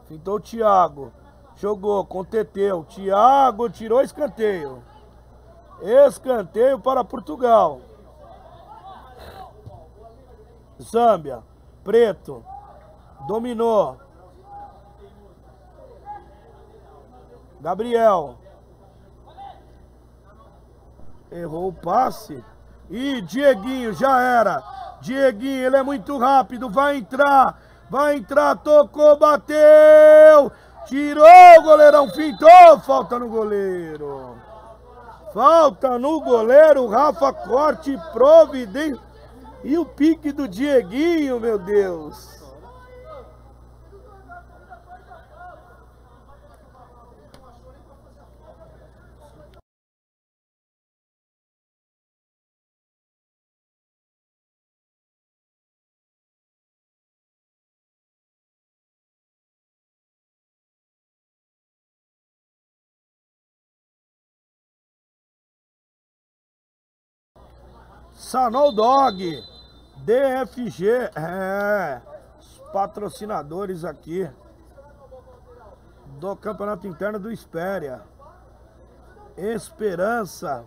[0.05, 1.12] Fintou o Thiago.
[1.55, 2.84] Jogou com o Teteu.
[2.86, 4.84] Thiago tirou escanteio.
[5.81, 7.81] Escanteio para Portugal.
[10.81, 11.43] Zâmbia,
[11.84, 12.43] Preto,
[13.27, 13.97] dominou.
[17.62, 18.38] Gabriel.
[21.32, 22.43] Errou o passe.
[22.89, 24.62] E Dieguinho, já era.
[25.00, 27.62] Dieguinho, ele é muito rápido, vai entrar.
[27.89, 30.52] Vai entrar, tocou, bateu.
[30.86, 31.26] Tirou
[31.60, 32.80] o goleirão, fintou.
[32.86, 34.36] Falta no goleiro.
[35.34, 39.02] Falta no goleiro, Rafa Corte, providência.
[39.63, 42.40] E o pique do Dieguinho, meu Deus.
[68.21, 69.43] Sanol Dog.
[70.05, 72.01] DFG, é,
[72.39, 74.29] os patrocinadores aqui
[76.19, 78.03] do Campeonato Interno do Espéria.
[79.36, 80.63] Esperança,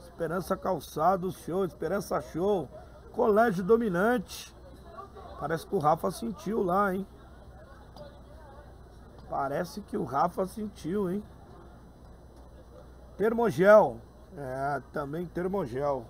[0.00, 2.68] Esperança Calçados Show, Esperança Show,
[3.12, 4.54] Colégio Dominante.
[5.40, 7.04] Parece que o Rafa sentiu lá, hein?
[9.28, 11.24] Parece que o Rafa sentiu, hein?
[13.16, 13.98] Termogel,
[14.36, 16.06] é, também termogel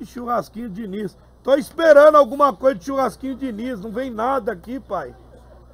[0.00, 1.16] e churrasquinho Diniz.
[1.42, 3.80] Tô esperando alguma coisa de churrasquinho Diniz.
[3.80, 5.14] Não vem nada aqui, pai.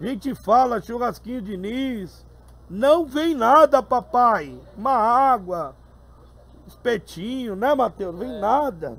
[0.01, 2.25] A gente fala churrasquinho Diniz.
[2.69, 4.59] Não vem nada, papai.
[4.77, 5.77] Uma água.
[6.67, 8.13] Espetinho, né, Matheus?
[8.13, 8.97] Não vem nada.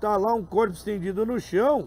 [0.00, 1.86] Tá lá um corpo estendido no chão.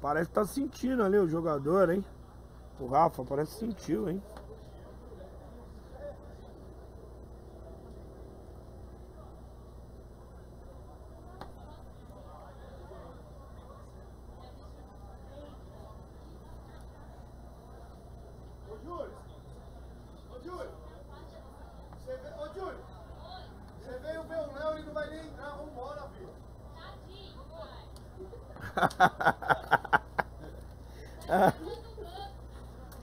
[0.00, 2.04] Parece que tá sentindo ali o jogador, hein?
[2.78, 4.22] O Rafa parece que sentiu, hein?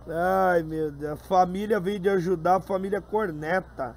[0.10, 1.12] Ai, meu Deus.
[1.12, 3.96] A família veio de ajudar a família corneta.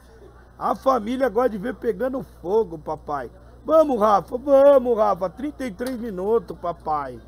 [0.58, 3.30] A família gosta de ver pegando fogo, papai.
[3.64, 5.30] Vamos, Rafa, vamos, Rafa.
[5.30, 7.20] 33 minutos, papai.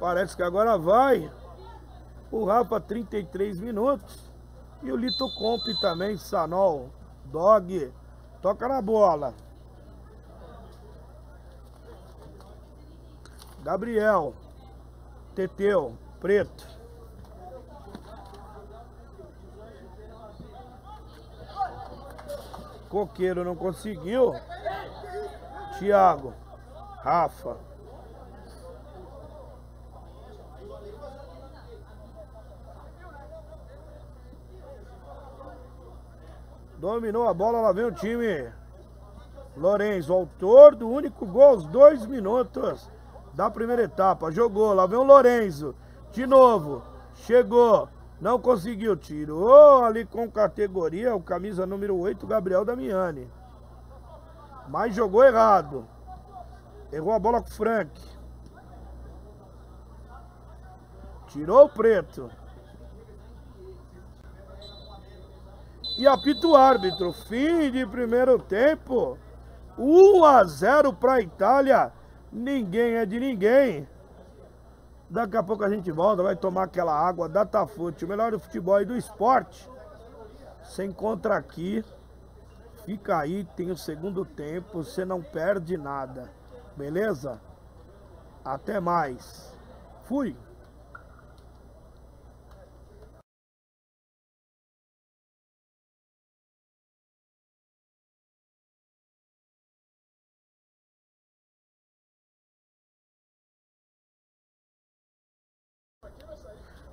[0.00, 1.30] Parece que agora vai.
[2.32, 4.30] O Rafa, 33 minutos.
[4.82, 6.90] E o Lito Comp também, Sanol.
[7.26, 7.92] Dog.
[8.40, 9.34] Toca na bola.
[13.62, 14.34] Gabriel.
[15.34, 15.96] Teteu.
[16.18, 16.66] Preto.
[22.88, 24.32] Coqueiro não conseguiu.
[25.78, 26.34] Thiago.
[27.02, 27.56] Rafa.
[36.78, 38.50] Dominou a bola, lá vem o time.
[39.56, 42.90] Lourenço, autor do único gol aos dois minutos
[43.32, 44.30] da primeira etapa.
[44.30, 45.74] Jogou, lá vem o Lourenço.
[46.12, 46.82] De novo,
[47.14, 47.88] chegou.
[48.20, 48.96] Não conseguiu.
[48.96, 53.30] Tirou ali com categoria o camisa número 8, Gabriel Damiani.
[54.68, 55.86] Mas jogou errado.
[56.92, 57.90] Errou a bola com o Frank.
[61.28, 62.30] Tirou o preto.
[65.96, 67.12] E apita o árbitro.
[67.12, 69.16] Fim de primeiro tempo.
[69.78, 71.92] 1 a 0 para a Itália.
[72.32, 73.88] Ninguém é de ninguém.
[75.08, 78.80] Daqui a pouco a gente volta, vai tomar aquela água Datafute, o melhor do futebol
[78.80, 79.68] e do esporte.
[80.62, 81.84] Você encontra aqui.
[82.84, 86.30] Fica aí, tem o segundo tempo, você não perde nada.
[86.76, 87.40] Beleza?
[88.44, 89.52] Até mais.
[90.04, 90.36] Fui.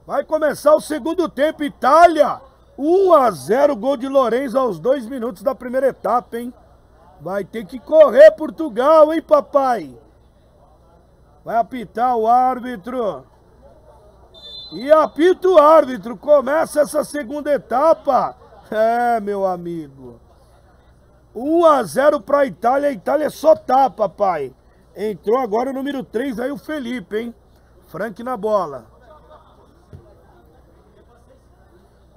[0.08, 2.40] Vai começar o segundo tempo, Itália.
[2.78, 6.54] 1 a 0, gol de Lourenço aos dois minutos da primeira etapa, hein?
[7.20, 10.00] Vai ter que correr Portugal, hein, papai?
[11.44, 13.26] Vai apitar o árbitro.
[14.72, 16.16] E apita o árbitro.
[16.16, 18.34] Começa essa segunda etapa.
[18.72, 20.22] É, meu amigo.
[21.36, 22.88] 1 a 0 para a Itália.
[22.88, 24.56] A Itália só tapa, pai.
[24.96, 27.36] Entrou agora o número 3 aí o Felipe, hein?
[27.88, 28.97] Frank na bola.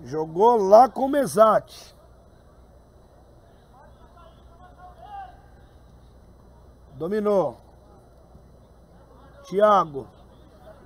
[0.05, 1.95] Jogou lá com o Mesati.
[6.95, 7.59] Dominou.
[9.45, 10.07] Thiago.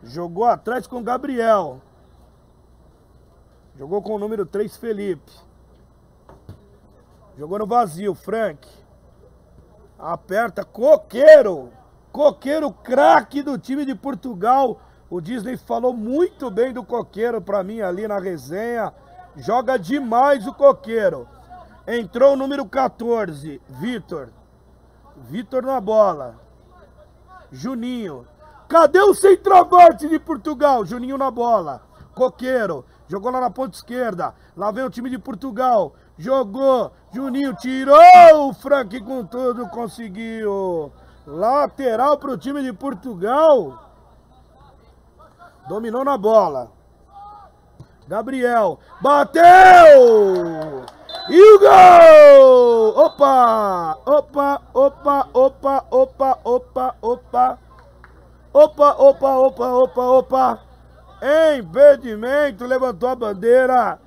[0.02, 1.80] Jogou atrás com o Gabriel.
[3.76, 5.32] Jogou com o número 3, Felipe.
[7.36, 8.68] Jogou no vazio, Frank.
[9.98, 11.72] Aperta, Coqueiro.
[12.12, 14.80] Coqueiro, craque do time de Portugal.
[15.10, 18.92] O Disney falou muito bem do Coqueiro para mim ali na resenha.
[19.36, 21.28] Joga demais o Coqueiro.
[21.86, 24.28] Entrou o número 14, Vitor.
[25.16, 26.36] Vitor na bola.
[27.50, 28.26] Juninho.
[28.68, 30.84] Cadê o centroavante de Portugal?
[30.84, 31.82] Juninho na bola.
[32.14, 32.84] Coqueiro.
[33.06, 34.34] Jogou lá na ponta esquerda.
[34.56, 35.94] Lá vem o time de Portugal.
[36.16, 36.92] Jogou.
[37.12, 38.48] Juninho tirou.
[38.48, 40.92] O Frank com tudo conseguiu.
[41.26, 43.90] Lateral para o time de Portugal.
[45.68, 46.73] Dominou na bola.
[48.06, 48.78] Gabriel.
[49.00, 49.42] Bateu!
[51.28, 53.04] E o gol!
[53.06, 53.98] Opa!
[54.04, 57.58] Opa, opa, opa, opa, opa, opa.
[58.52, 60.60] Opa, opa, opa, opa, opa.
[61.58, 63.98] Impedimento, levantou a bandeira.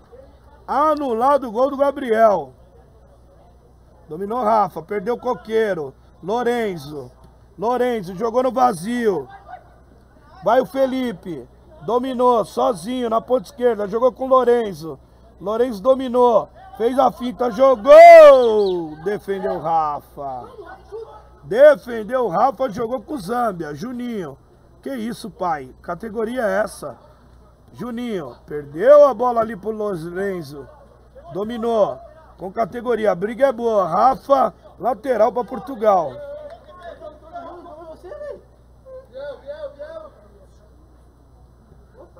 [0.68, 2.54] Anulado o gol do Gabriel.
[4.08, 5.94] Dominou Rafa, perdeu o Coqueiro.
[6.24, 7.12] Lorenzo.
[7.58, 9.28] Lorenzo jogou no vazio.
[10.44, 11.48] Vai o Felipe.
[11.82, 13.88] Dominou, sozinho, na ponta esquerda.
[13.88, 15.00] Jogou com o Lorenzo.
[15.40, 16.50] Lorenzo dominou.
[16.78, 18.96] Fez a finta, jogou!
[19.04, 20.48] Defendeu o Rafa.
[21.44, 23.74] Defendeu o Rafa, jogou com o Zâmbia.
[23.74, 24.38] Juninho.
[24.82, 25.74] Que isso, pai?
[25.82, 26.98] Categoria é essa?
[27.74, 28.36] Juninho.
[28.46, 30.68] Perdeu a bola ali pro Lorenzo.
[31.34, 31.98] Dominou.
[32.38, 33.12] Com categoria.
[33.12, 33.88] A briga é boa.
[33.88, 36.12] Rafa, lateral para Portugal.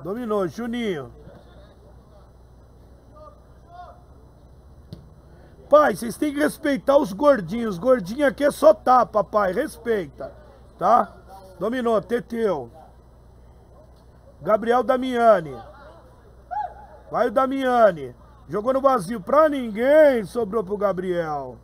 [0.02, 1.12] Dominou, Juninho.
[5.68, 7.78] Pai, vocês têm que respeitar os gordinhos.
[7.78, 9.52] Gordinho aqui é só tapa, pai.
[9.52, 10.32] Respeita,
[10.78, 11.12] tá?
[11.58, 12.70] Dominou, Teteu.
[14.40, 15.56] Gabriel Damiani.
[17.10, 18.14] Vai o Damiani.
[18.48, 20.24] Jogou no vazio pra ninguém.
[20.24, 21.56] Sobrou pro Gabriel.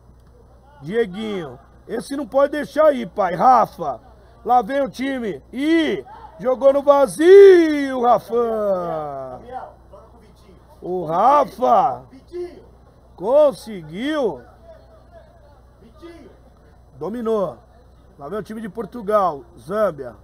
[0.81, 1.57] Dieguinho.
[1.87, 3.33] Esse não pode deixar aí, pai.
[3.33, 3.99] Rafa.
[4.43, 5.41] Lá vem o time.
[5.51, 6.05] Ih!
[6.39, 9.39] Jogou no vazio, Rafa.
[10.81, 12.03] O Rafa
[13.15, 14.41] conseguiu.
[16.97, 17.57] Dominou.
[18.19, 19.43] Lá vem o time de Portugal.
[19.57, 20.15] Zâmbia.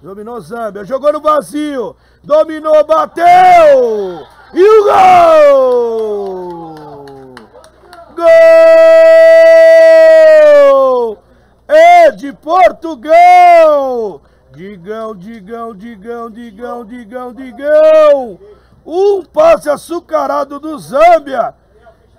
[0.00, 0.84] Dominou Zâmbia.
[0.84, 1.96] Jogou no vazio.
[2.22, 3.24] Dominou, bateu.
[4.52, 6.74] E o gol!
[8.14, 8.28] Gol!
[11.66, 14.20] É de Portugal!
[14.54, 18.38] Digão, digão, digão, digão, digão, digão.
[18.84, 21.54] Um passe açucarado do Zâmbia.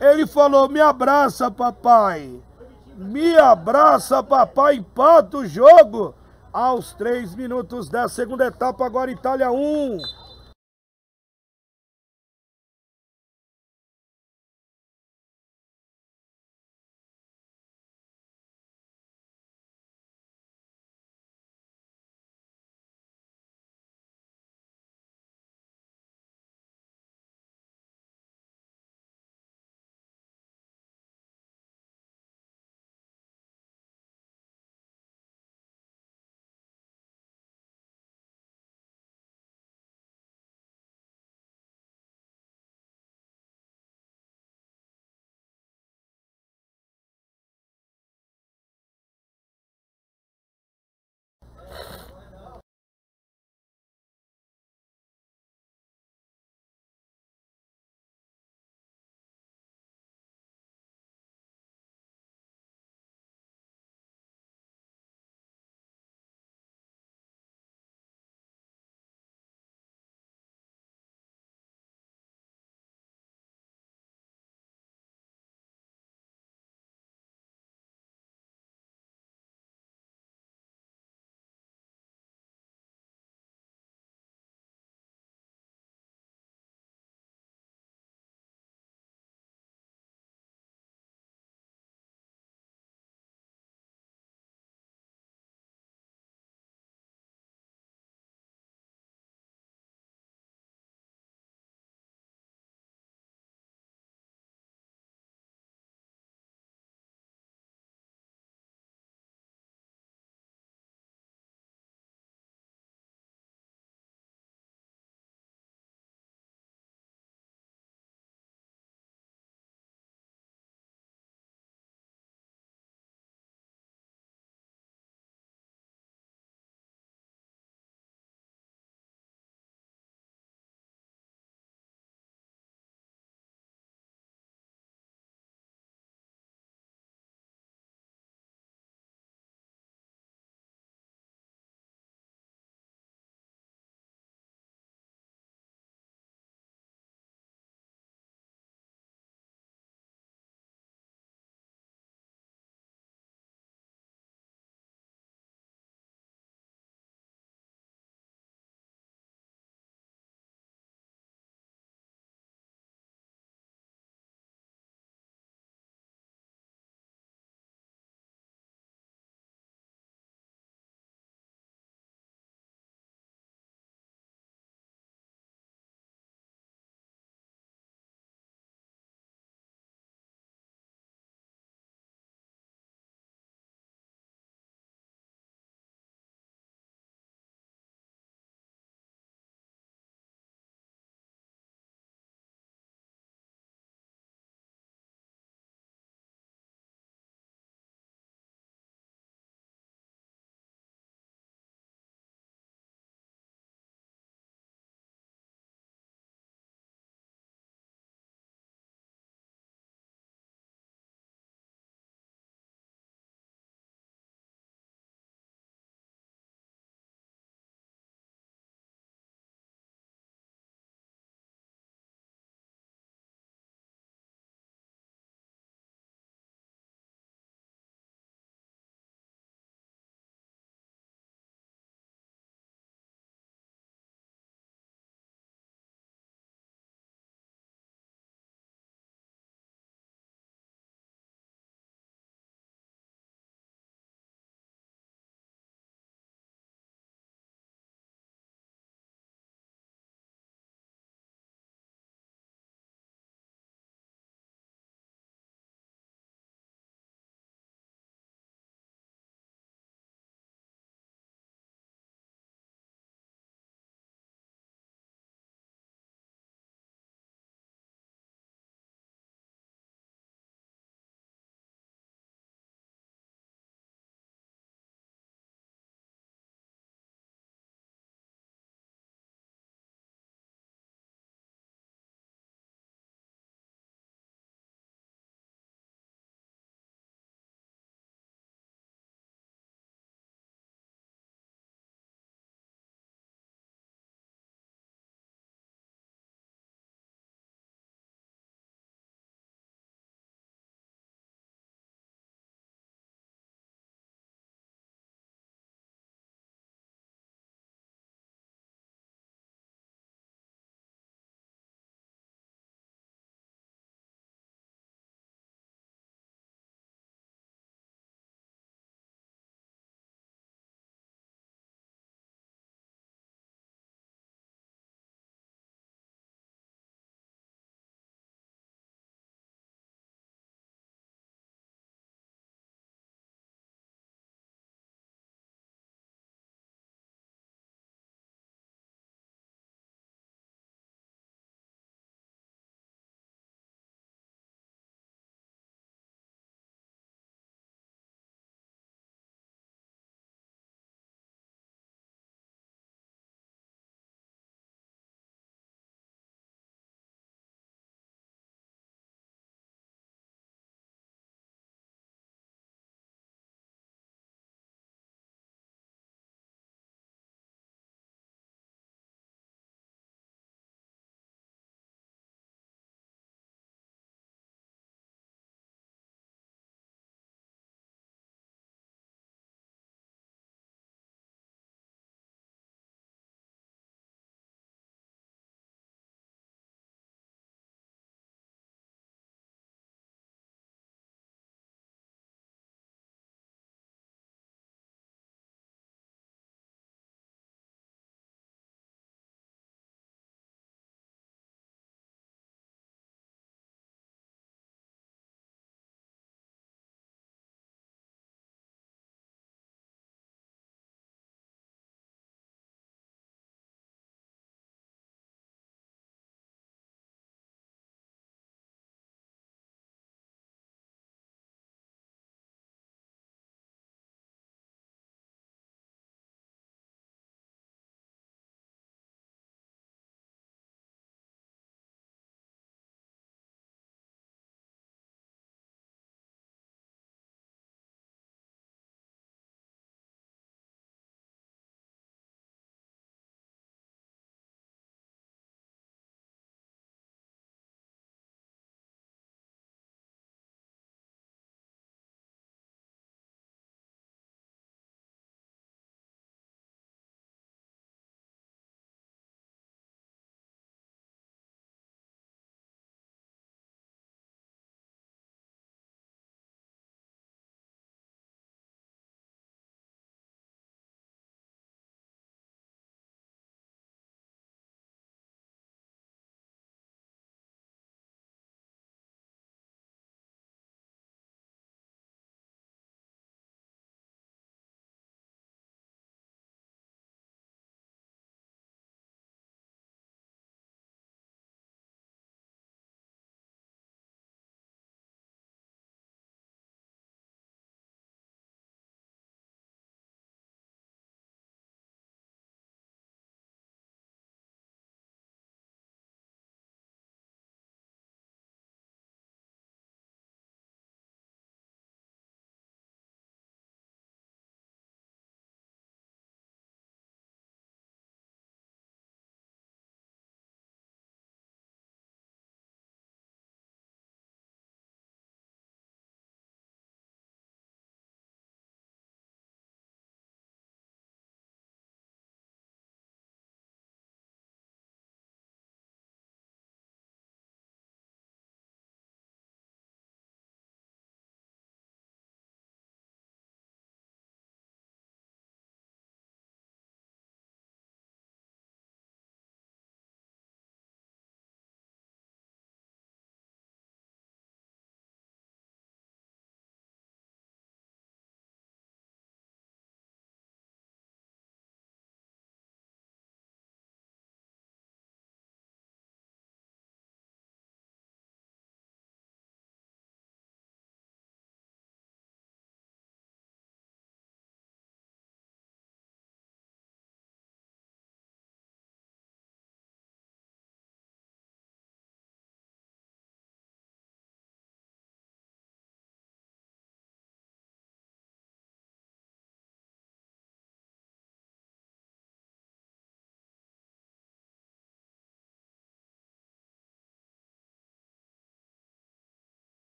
[0.00, 2.40] Ele falou: Me abraça, papai.
[2.96, 4.76] Me abraça, papai.
[4.76, 6.14] Empata o jogo.
[6.52, 9.56] Aos três minutos da segunda etapa, agora Itália 1.
[9.56, 9.98] Um.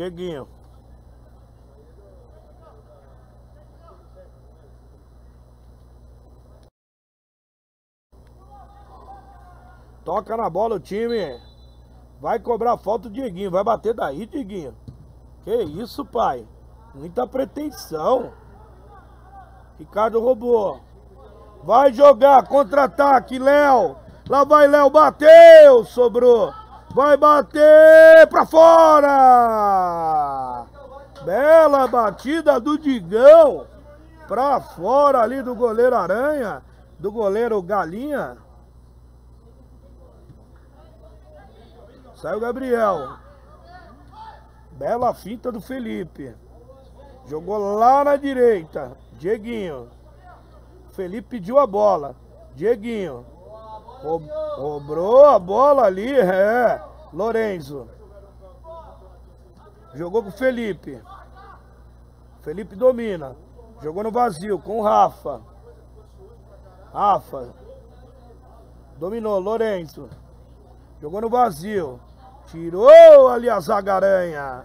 [0.00, 0.48] Dieguinho.
[10.02, 11.38] Toca na bola o time.
[12.18, 13.50] Vai cobrar falta o Dieguinho.
[13.50, 14.74] Vai bater daí, Dieguinho.
[15.44, 16.48] Que isso, pai.
[16.94, 18.32] Muita pretensão.
[19.78, 20.80] Ricardo roubou.
[21.62, 23.96] Vai jogar, contra-ataque, Léo.
[24.30, 26.59] Lá vai Léo, bateu, sobrou.
[26.92, 29.06] Vai bater pra fora.
[31.24, 33.66] Bela batida do Digão.
[34.26, 36.62] Pra fora ali do goleiro Aranha.
[36.98, 38.36] Do goleiro Galinha.
[42.14, 43.16] Saiu Gabriel.
[44.72, 46.34] Bela finta do Felipe.
[47.26, 48.96] Jogou lá na direita.
[49.12, 49.88] Dieguinho.
[50.90, 52.16] Felipe pediu a bola.
[52.54, 53.24] Dieguinho.
[54.02, 56.80] Roubou a bola ali, é.
[57.12, 57.88] Lorenzo.
[59.94, 61.02] Jogou com o Felipe.
[62.42, 63.36] Felipe domina.
[63.82, 65.40] Jogou no vazio com o Rafa.
[66.92, 67.54] Rafa.
[68.96, 70.08] Dominou, Lorenzo.
[71.00, 72.00] Jogou no vazio.
[72.46, 74.64] Tirou ali a zagaranha.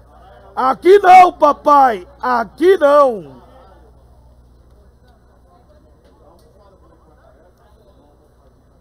[0.56, 2.08] Aqui não, papai.
[2.22, 3.45] Aqui não.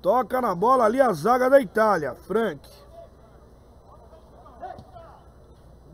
[0.04, 2.14] Toca na bola ali a zaga da Itália.
[2.14, 2.60] Frank.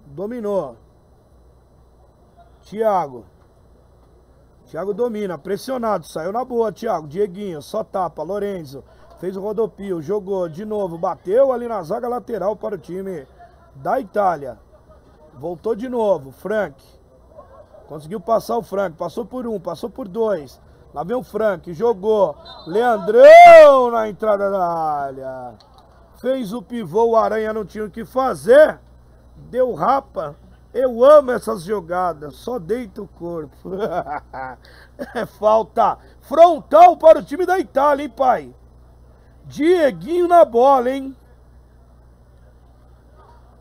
[0.04, 0.76] Dominou.
[2.62, 3.24] Thiago.
[4.66, 7.06] Thiago domina, pressionado, saiu na boa, Thiago.
[7.06, 8.24] Dieguinho, só tapa.
[8.24, 8.82] Lorenzo.
[9.20, 13.28] Fez o rodopio, jogou de novo, bateu ali na zaga lateral para o time
[13.76, 14.58] da Itália.
[15.34, 16.82] Voltou de novo, Frank.
[17.86, 20.61] Conseguiu passar o Frank, passou por um, passou por dois.
[20.93, 22.36] Lá vem o Frank, jogou.
[22.66, 25.55] Leandrão na entrada da área.
[26.20, 28.78] Fez o pivô, o Aranha não tinha o que fazer.
[29.36, 30.36] Deu rapa.
[30.72, 33.70] Eu amo essas jogadas, só deita o corpo.
[35.14, 38.55] é falta frontal para o time da Itália, hein, pai?
[39.47, 41.16] Dieguinho na bola, hein?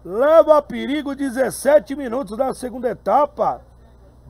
[0.06, 3.62] Leva a perigo 17 minutos da segunda etapa.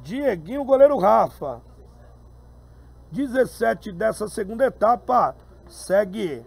[0.02, 1.62] Dieguinho, goleiro Rafa.
[3.12, 5.36] 17 dessa segunda etapa.
[5.68, 6.46] Segue.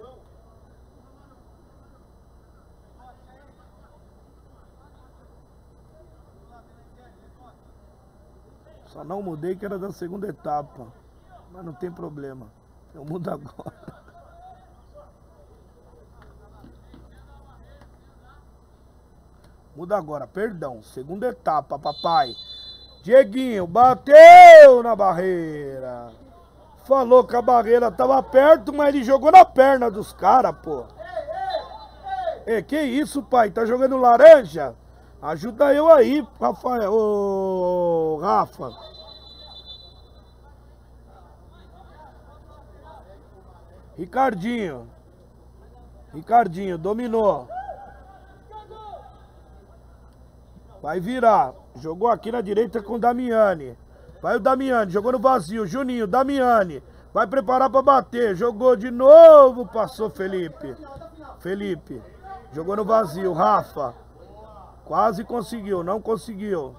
[8.86, 10.86] Só não mudei que era da segunda etapa.
[11.50, 12.46] Mas não tem problema.
[12.94, 14.02] Eu mudo agora.
[19.74, 20.82] Muda agora, perdão.
[20.82, 22.36] Segunda etapa, papai.
[23.02, 26.12] Dieguinho bateu na barreira.
[26.84, 30.84] Falou que a barreira tava perto, mas ele jogou na perna dos caras, pô.
[32.44, 33.50] É, que isso, pai?
[33.50, 34.74] Tá jogando laranja?
[35.20, 36.92] Ajuda eu aí, Rafael.
[36.92, 38.70] Ô, Rafa.
[43.96, 44.90] Ricardinho.
[46.12, 47.48] Ricardinho, dominou.
[50.82, 51.54] Vai virar.
[51.76, 53.78] Jogou aqui na direita com Damiani.
[54.22, 55.66] Vai o Damiani, jogou no vazio.
[55.66, 56.80] Juninho, Damiani.
[57.12, 58.36] Vai preparar para bater.
[58.36, 60.76] Jogou de novo, passou Felipe.
[61.40, 62.00] Felipe.
[62.52, 63.32] Jogou no vazio.
[63.32, 63.92] Rafa.
[64.84, 66.76] Quase conseguiu, não conseguiu.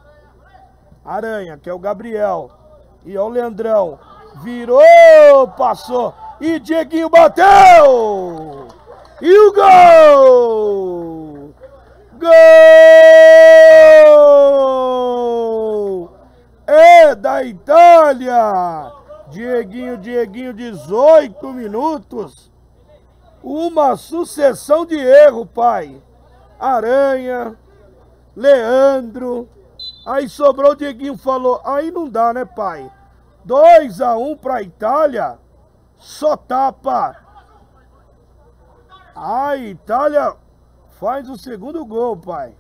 [1.03, 2.49] Aranha, que é o Gabriel.
[3.05, 3.99] E ó o Leandrão.
[4.41, 6.13] Virou, passou.
[6.39, 8.67] E Dieguinho bateu!
[9.21, 11.53] E o gol!
[12.13, 12.33] Gol!
[16.65, 18.91] É da Itália!
[19.29, 22.51] Dieguinho, Dieguinho, 18 minutos.
[23.41, 26.03] Uma sucessão de erro, pai.
[26.59, 27.57] Aranha,
[28.35, 29.47] Leandro.
[30.05, 32.91] Aí sobrou o Dieguinho, falou, aí não dá, né, pai?
[33.45, 35.39] 2 a 1 um para a Itália.
[35.95, 37.15] Só tapa.
[39.15, 40.35] A Itália
[41.03, 42.55] Faz o segundo gol, pai.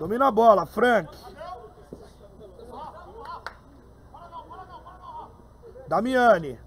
[0.00, 1.14] Domina a bola, Frank.
[5.86, 6.58] Damiani.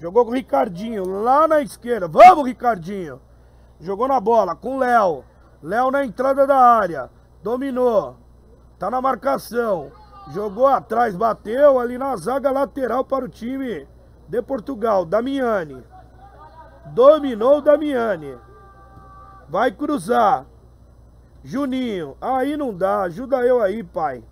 [0.00, 2.08] Jogou com o Ricardinho lá na esquerda.
[2.08, 3.20] Vamos, Ricardinho.
[3.78, 5.24] Jogou na bola com o Léo.
[5.62, 7.08] Léo na entrada da área.
[7.40, 8.16] Dominou.
[8.80, 9.92] Tá na marcação.
[10.32, 13.86] Jogou atrás, bateu ali na zaga lateral para o time
[14.26, 15.04] de Portugal.
[15.04, 15.84] Damiani.
[16.86, 18.36] Dominou Damiani.
[19.48, 20.46] Vai cruzar.
[21.42, 22.16] Juninho.
[22.20, 23.02] Aí não dá.
[23.02, 24.22] Ajuda eu aí, pai.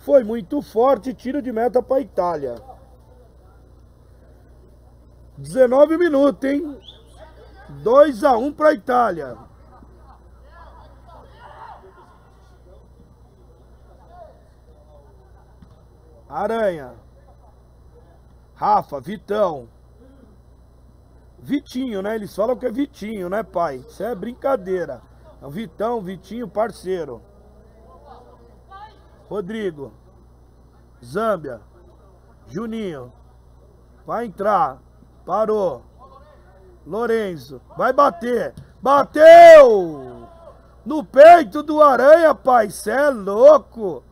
[0.00, 1.14] Foi muito forte.
[1.14, 2.56] Tiro de meta para Itália.
[5.36, 6.80] 19 minutos, hein?
[7.82, 9.36] 2 a 1 para Itália.
[16.28, 16.94] Aranha.
[18.54, 19.68] Rafa, Vitão.
[21.38, 22.14] Vitinho, né?
[22.14, 23.84] Eles falam que é Vitinho, né, pai?
[23.88, 25.02] Isso é brincadeira.
[25.44, 27.20] É Vitão, Vitinho, parceiro.
[29.28, 29.92] Rodrigo.
[31.04, 31.60] Zâmbia.
[32.46, 33.12] Juninho.
[34.06, 34.78] Vai entrar.
[35.26, 35.82] Parou.
[36.86, 37.60] Lorenzo.
[37.76, 38.54] Vai bater.
[38.80, 40.26] Bateu!
[40.84, 42.70] No peito do Aranha, pai.
[42.70, 44.02] Cê é louco.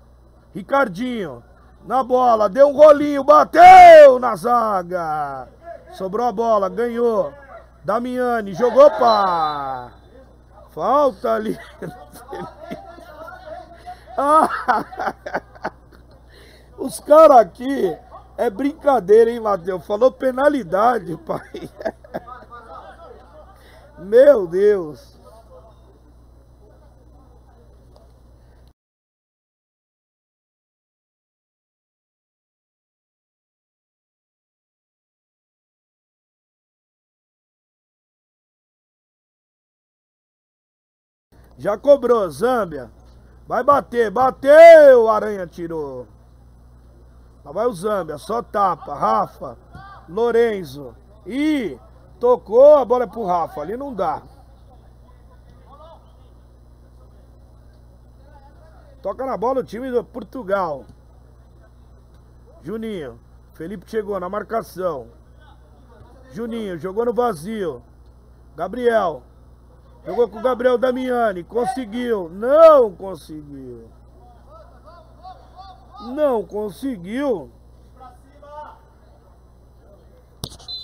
[0.54, 1.42] Ricardinho.
[1.86, 2.46] Na bola.
[2.46, 3.24] Deu um rolinho.
[3.24, 5.48] Bateu na zaga.
[5.92, 6.68] Sobrou a bola.
[6.68, 7.32] Ganhou.
[7.82, 8.52] Damiani.
[8.52, 10.01] Jogou para...
[10.72, 11.58] Falta ali.
[16.78, 17.96] Os caras aqui
[18.36, 19.86] é brincadeira, hein, Matheus?
[19.86, 21.70] Falou penalidade, pai.
[23.98, 25.21] Meu Deus.
[41.56, 42.90] Já cobrou, Zâmbia.
[43.46, 45.08] Vai bater, bateu!
[45.08, 46.06] Aranha tirou.
[47.44, 48.94] Lá vai o Zâmbia, só tapa.
[48.94, 49.56] Rafa,
[50.08, 50.94] Lorenzo.
[51.26, 51.78] Ih,
[52.18, 53.60] tocou, a bola é pro Rafa.
[53.60, 54.22] Ali não dá.
[59.02, 60.84] Toca na bola o time do Portugal.
[62.62, 63.18] Juninho.
[63.54, 65.08] Felipe chegou na marcação.
[66.32, 67.82] Juninho jogou no vazio.
[68.56, 69.22] Gabriel.
[70.04, 71.44] Jogou com o Gabriel Damiani.
[71.44, 72.28] Conseguiu.
[72.28, 73.88] Não conseguiu.
[76.14, 77.50] Não conseguiu.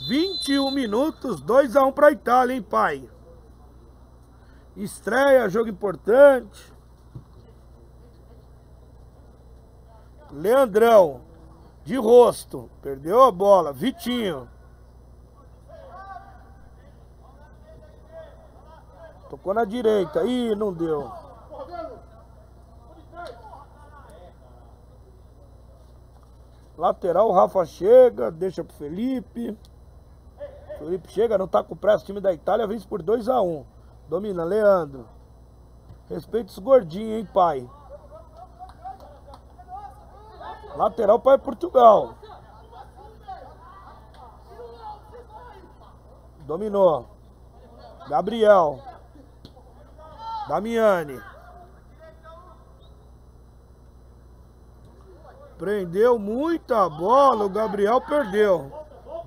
[0.09, 3.09] 21 minutos, 2x1 um para a Itália, hein, pai?
[4.75, 6.73] Estreia, jogo importante.
[10.31, 11.23] Leandrão,
[11.85, 13.73] de rosto, perdeu a bola.
[13.73, 14.49] Vitinho.
[19.29, 20.25] Tocou na direita.
[20.25, 21.11] Ih, não deu.
[26.77, 29.59] Lateral, o Rafa chega, deixa pro Felipe.
[30.79, 32.05] Felipe chega, não tá com pressa.
[32.05, 33.45] O time da Itália vence por 2x1.
[33.45, 33.65] Um.
[34.09, 35.07] Domina, Leandro.
[36.09, 37.69] Respeita os gordinhos, hein, pai.
[40.77, 42.15] Lateral para Portugal.
[46.47, 47.07] Dominou.
[48.09, 48.81] Gabriel.
[50.49, 51.21] Damiani.
[55.59, 58.73] Prendeu muita bola, o Gabriel perdeu.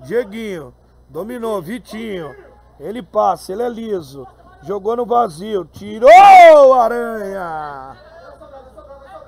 [0.00, 0.74] Dieguinho,
[1.08, 2.34] dominou, Vitinho.
[2.80, 4.26] Ele passa, ele é liso.
[4.62, 7.96] Jogou no vazio, tirou Aranha.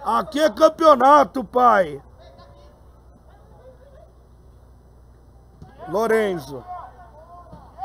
[0.04, 2.02] Aqui é campeonato, pai.
[5.88, 6.64] Lorenzo.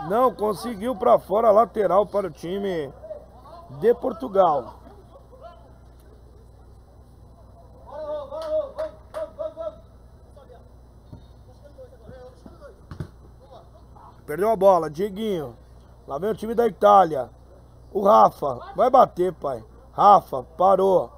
[0.07, 2.91] Não conseguiu para fora lateral para o time
[3.79, 4.75] de Portugal.
[14.25, 15.55] Perdeu a bola, Dieguinho.
[16.07, 17.29] Lá vem o time da Itália.
[17.91, 19.63] O Rafa, vai bater, pai.
[19.91, 21.09] Rafa, parou.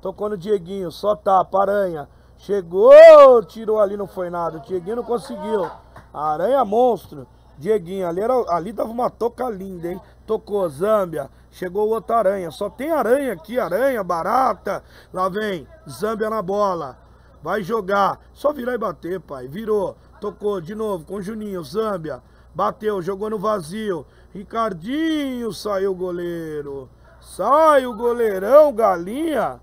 [0.00, 2.08] Tocou no Dieguinho, só tapa, aranha.
[2.36, 4.58] Chegou, tirou ali, não foi nada.
[4.58, 5.70] O Dieguinho não conseguiu.
[6.12, 7.26] Aranha monstro.
[7.56, 10.00] Dieguinho, ali, era, ali dava uma toca linda, hein?
[10.28, 11.30] Tocou, Zâmbia.
[11.50, 12.50] Chegou outra aranha.
[12.50, 14.84] Só tem aranha aqui, aranha, barata.
[15.10, 16.98] Lá vem, Zâmbia na bola.
[17.42, 18.20] Vai jogar.
[18.34, 19.48] Só virar e bater, pai.
[19.48, 19.96] Virou.
[20.20, 22.22] Tocou de novo com Juninho, Zâmbia.
[22.54, 24.04] Bateu, jogou no vazio.
[24.34, 26.90] Ricardinho, saiu o goleiro.
[27.22, 29.58] Sai o goleirão, galinha.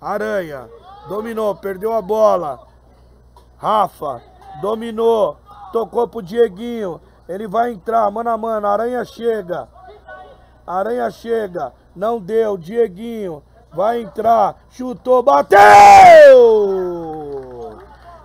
[0.00, 0.68] Aranha.
[1.08, 2.66] Dominou, perdeu a bola.
[3.56, 4.20] Rafa.
[4.60, 5.36] Dominou.
[5.72, 7.00] Tocou pro Dieguinho.
[7.28, 8.66] Ele vai entrar, mano a mano.
[8.66, 9.68] Aranha chega.
[10.66, 11.72] Aranha chega.
[11.94, 12.56] Não deu.
[12.56, 13.42] Dieguinho.
[13.72, 14.56] Vai entrar.
[14.70, 15.22] Chutou.
[15.22, 15.60] Bateu!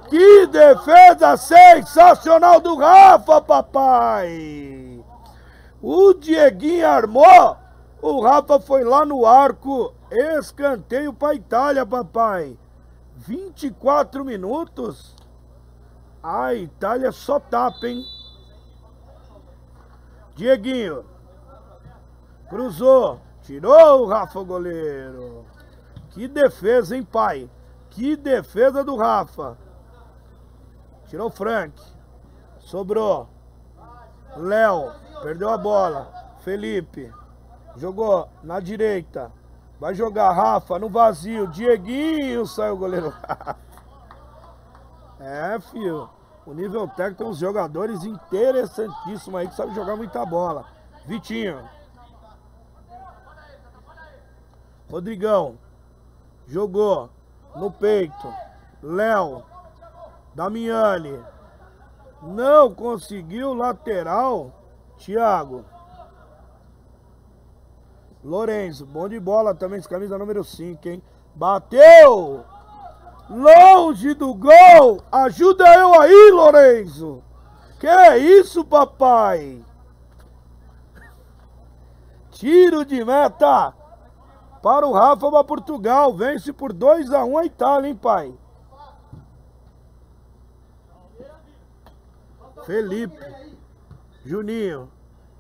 [0.10, 5.06] Que defesa sensacional do Rafa, papai!
[5.82, 7.58] O Dieguinho armou.
[8.02, 9.94] O Rafa foi lá no arco.
[10.12, 12.58] Escanteio para Itália, papai.
[13.16, 15.16] 24 minutos.
[16.24, 18.04] A Itália só tapa, hein?
[20.36, 21.06] Dieguinho.
[22.50, 23.20] Cruzou.
[23.42, 25.46] Tirou o Rafa, goleiro.
[26.10, 27.50] Que defesa, hein, pai?
[27.90, 29.58] Que defesa do Rafa.
[31.08, 31.80] Tirou o Frank.
[32.60, 33.28] Sobrou.
[34.36, 34.92] Léo,
[35.22, 36.12] perdeu a bola.
[36.40, 37.12] Felipe,
[37.76, 39.32] jogou na direita.
[39.80, 41.48] Vai jogar Rafa no vazio.
[41.48, 43.14] Dieguinho, saiu o goleiro
[45.20, 46.10] É, filho.
[46.46, 50.66] O nível técnico tem uns jogadores interessantíssimos aí que sabem jogar muita bola.
[51.06, 51.60] Vitinho.
[54.90, 55.58] Rodrigão.
[56.48, 57.10] Jogou
[57.56, 58.34] no peito.
[58.82, 59.44] Léo.
[60.34, 61.20] Damiani.
[62.22, 64.52] Não conseguiu lateral.
[64.98, 65.64] Thiago.
[68.24, 71.02] Lourenço, bom de bola também, camisa número 5, hein?
[71.34, 72.44] Bateu!
[73.30, 75.02] Longe do gol!
[75.10, 77.24] Ajuda eu aí, Lourenço!
[77.80, 79.64] Que é isso, papai?
[82.32, 83.74] Tiro de meta
[84.62, 86.14] para o Rafa para Portugal.
[86.14, 88.34] Vence por 2 a 1 um a Itália, hein, pai?
[92.66, 93.18] Felipe.
[94.24, 94.90] Juninho.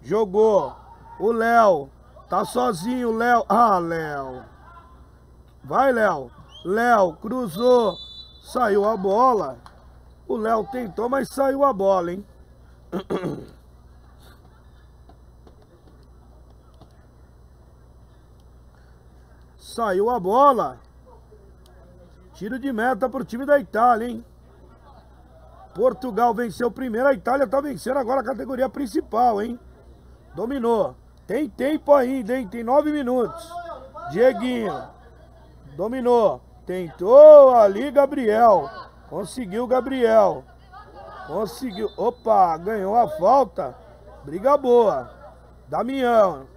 [0.01, 0.73] Jogou.
[1.19, 1.89] O Léo.
[2.29, 3.43] Tá sozinho, Léo.
[3.49, 4.43] Ah, Léo.
[5.63, 6.31] Vai, Léo.
[6.63, 7.97] Léo cruzou.
[8.41, 9.57] Saiu a bola.
[10.27, 12.25] O Léo tentou, mas saiu a bola, hein?
[19.79, 20.77] Saiu a bola.
[22.33, 24.25] Tiro de meta pro time da Itália, hein?
[25.73, 29.57] Portugal venceu primeiro, a Itália tá vencendo agora a categoria principal, hein?
[30.35, 30.97] Dominou.
[31.25, 32.45] Tem tempo ainda, hein?
[32.45, 33.49] Tem nove minutos.
[34.11, 34.83] Dieguinho.
[35.77, 36.41] Dominou.
[36.65, 38.69] Tentou ali, Gabriel.
[39.09, 40.43] Conseguiu, Gabriel.
[41.25, 41.89] Conseguiu.
[41.95, 43.77] Opa, ganhou a falta.
[44.25, 45.09] Briga boa.
[45.69, 46.47] Damião.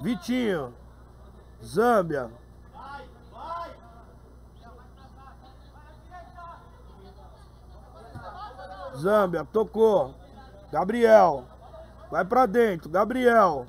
[0.00, 0.79] Vitinho.
[1.62, 2.30] Zâmbia.
[8.96, 10.14] Zâmbia, tocou.
[10.72, 11.44] Gabriel.
[12.10, 13.66] Vai pra dentro, Gabriel.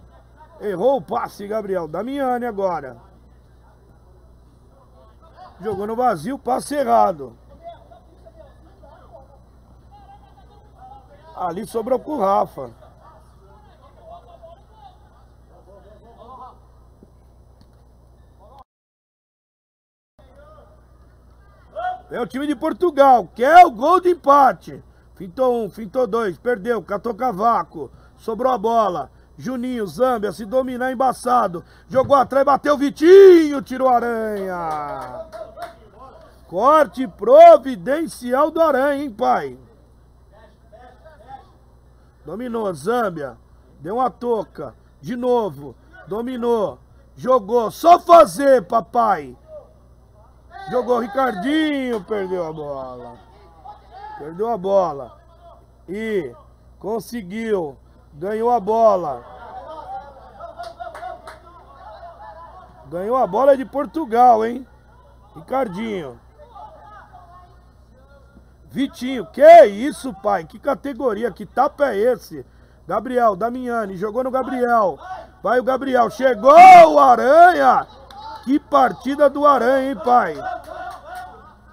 [0.60, 1.88] Errou o passe, Gabriel.
[1.88, 2.98] Damiani agora.
[5.60, 7.38] Jogou no vazio, passe errado.
[11.36, 12.72] Ali sobrou com o Rafa.
[22.12, 24.84] É o time de Portugal, quer o gol de empate.
[25.16, 27.90] Fintou um, fintou dois, perdeu, catou cavaco.
[28.18, 29.10] Sobrou a bola.
[29.38, 31.64] Juninho, Zâmbia, se dominar embaçado.
[31.88, 35.26] Jogou atrás, bateu Vitinho, tirou aranha.
[36.48, 39.58] Corte providencial do aranha, hein, pai?
[42.26, 43.38] Dominou, Zâmbia.
[43.80, 44.76] Deu uma toca.
[45.00, 45.76] De novo.
[46.08, 46.78] Dominou.
[47.16, 47.72] Jogou.
[47.72, 49.36] Só fazer, papai.
[50.72, 52.02] Jogou Ricardinho.
[52.02, 53.20] Perdeu a bola.
[54.18, 55.18] Perdeu a bola.
[55.90, 56.34] E
[56.80, 57.78] conseguiu.
[58.14, 59.22] Ganhou a bola.
[62.90, 64.66] Ganhou a bola de Portugal, hein?
[65.36, 66.18] Ricardinho.
[68.70, 70.46] Vitinho, que isso, pai?
[70.46, 72.46] Que categoria, que tapa é esse?
[72.88, 74.98] Gabriel, Damiani, jogou no Gabriel.
[75.44, 77.86] Vai o Gabriel, chegou o Aranha!
[78.44, 80.36] Que partida do Aranha, hein, pai?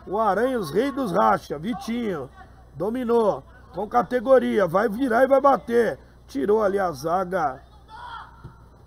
[0.06, 1.58] O Aranha, os reis dos racha.
[1.58, 2.30] Vitinho,
[2.74, 3.42] dominou,
[3.72, 5.98] com categoria, vai virar e vai bater.
[6.26, 7.62] Tirou ali a zaga.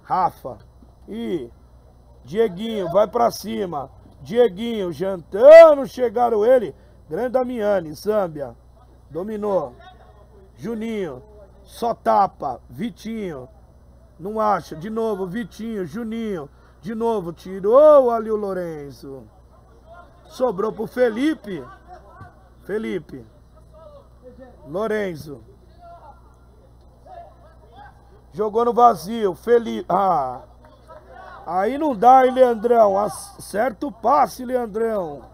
[0.03, 0.57] Rafa.
[1.07, 1.49] E
[2.23, 3.89] Dieguinho, vai pra cima.
[4.21, 6.75] Dieguinho, jantando, chegaram ele.
[7.09, 8.55] Grande Damiani, Zâmbia.
[9.09, 9.75] Dominou.
[10.55, 11.23] Juninho.
[11.63, 12.61] Só tapa.
[12.69, 13.49] Vitinho.
[14.19, 14.75] Não acha.
[14.75, 16.49] De novo, Vitinho, Juninho.
[16.81, 19.23] De novo, tirou ali o Lourenço.
[20.25, 21.63] Sobrou pro Felipe.
[22.63, 23.23] Felipe.
[24.67, 25.43] Lourenço.
[28.33, 29.35] Jogou no vazio.
[29.35, 29.85] Felipe.
[29.89, 30.41] Ah.
[31.45, 32.97] Aí não dá, hein, Leandrão?
[32.97, 35.29] Acerta o passe, Leandrão.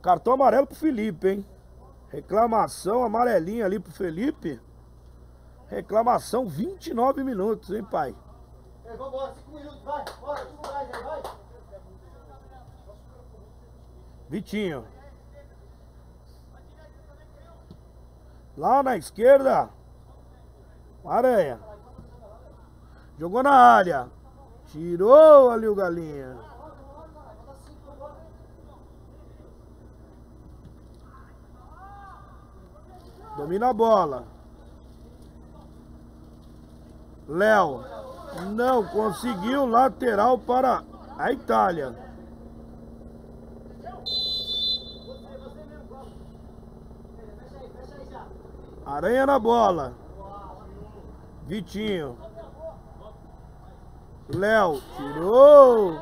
[0.00, 1.46] Cartão amarelo pro Felipe, hein?
[2.08, 4.60] Reclamação amarelinha ali pro Felipe.
[5.68, 8.14] Reclamação 29 minutos, hein, pai?
[8.84, 11.22] É, vambora, 5 minutos, vai, bora, vai, vai.
[14.28, 14.84] Vitinho.
[18.56, 19.70] Lá na esquerda.
[21.04, 21.60] Aranha.
[23.18, 24.08] Jogou na área.
[24.66, 26.36] Tirou ali o Galinha.
[33.36, 34.35] Domina a bola.
[37.28, 37.84] Léo.
[38.50, 40.84] Não conseguiu lateral para
[41.18, 41.94] a Itália.
[48.84, 49.94] Aranha na bola.
[51.46, 52.16] Vitinho.
[54.28, 56.00] Léo tirou.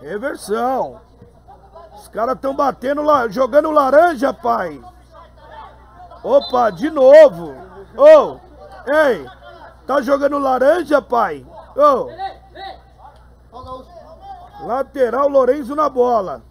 [0.00, 1.09] Reversão.
[2.12, 4.80] Caras estão batendo lá, jogando laranja, pai.
[6.22, 7.54] Opa, de novo.
[7.96, 8.40] Ô, oh,
[8.90, 9.26] ei,
[9.86, 11.46] tá jogando laranja, pai?
[11.76, 12.08] Ô.
[12.08, 12.30] Oh.
[14.66, 16.42] Lateral Lorenzo na bola.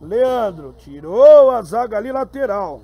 [0.00, 2.82] Leandro tirou a zaga ali lateral.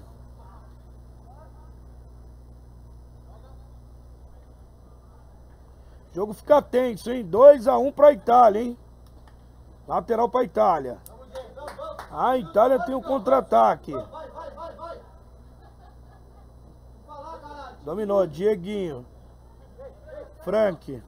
[6.10, 7.24] O jogo fica tenso, hein?
[7.28, 8.78] 2x1 um pra Itália, hein?
[9.88, 10.98] Lateral pra Itália.
[12.12, 13.94] A Itália tem o um contra-ataque.
[17.82, 19.06] Dominou, Dieguinho.
[20.44, 21.02] Frank.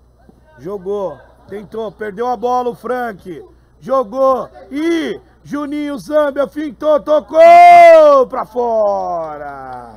[0.59, 1.19] Jogou.
[1.47, 3.47] Tentou, perdeu a bola o Frank.
[3.81, 4.49] Jogou.
[4.71, 9.93] E Juninho Zambia fintou, tocou pra fora.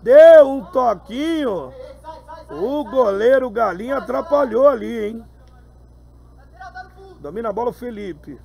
[0.00, 1.70] Deu um toquinho.
[2.50, 5.24] O goleiro Galinha atrapalhou ali, hein?
[7.20, 8.40] Domina a bola o Felipe.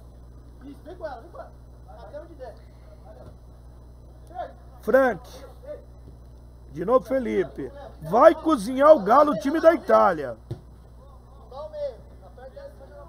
[4.81, 5.45] Frank.
[6.71, 7.71] De novo Felipe.
[8.01, 10.37] Vai cozinhar o galo, o time da Itália.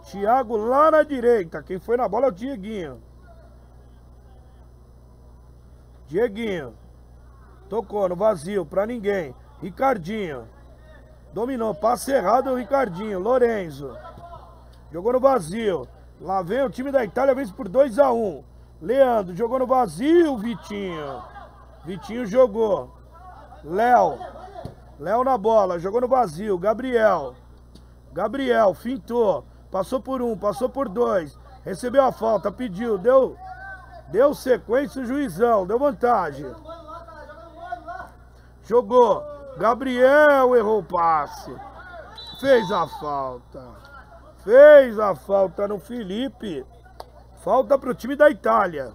[0.05, 1.63] Thiago lá na direita.
[1.63, 3.03] Quem foi na bola é o Dieguinho.
[6.07, 6.77] Dieguinho.
[7.69, 9.35] Tocou no vazio pra ninguém.
[9.61, 10.47] Ricardinho.
[11.33, 11.75] Dominou.
[11.75, 13.19] Passe errado o Ricardinho.
[13.19, 13.97] Lorenzo.
[14.95, 15.89] Jogou no vazio.
[16.21, 18.45] Lá vem o time da Itália, vence por 2 a 1 um.
[18.81, 21.21] Leandro jogou no vazio, Vitinho.
[21.85, 22.95] Vitinho jogou.
[23.65, 24.17] Léo.
[25.01, 26.57] Léo na bola, jogou no vazio.
[26.57, 27.35] Gabriel.
[28.13, 29.45] Gabriel, fintou.
[29.69, 31.37] Passou por um, passou por dois.
[31.65, 33.37] Recebeu a falta, pediu, deu,
[34.13, 36.55] deu sequência o juizão, deu vantagem.
[38.63, 39.25] Jogou.
[39.59, 41.53] Gabriel errou o passe.
[42.39, 43.94] Fez a falta.
[44.45, 46.67] Fez a falta no Felipe.
[47.37, 48.93] Falta para o time da Itália.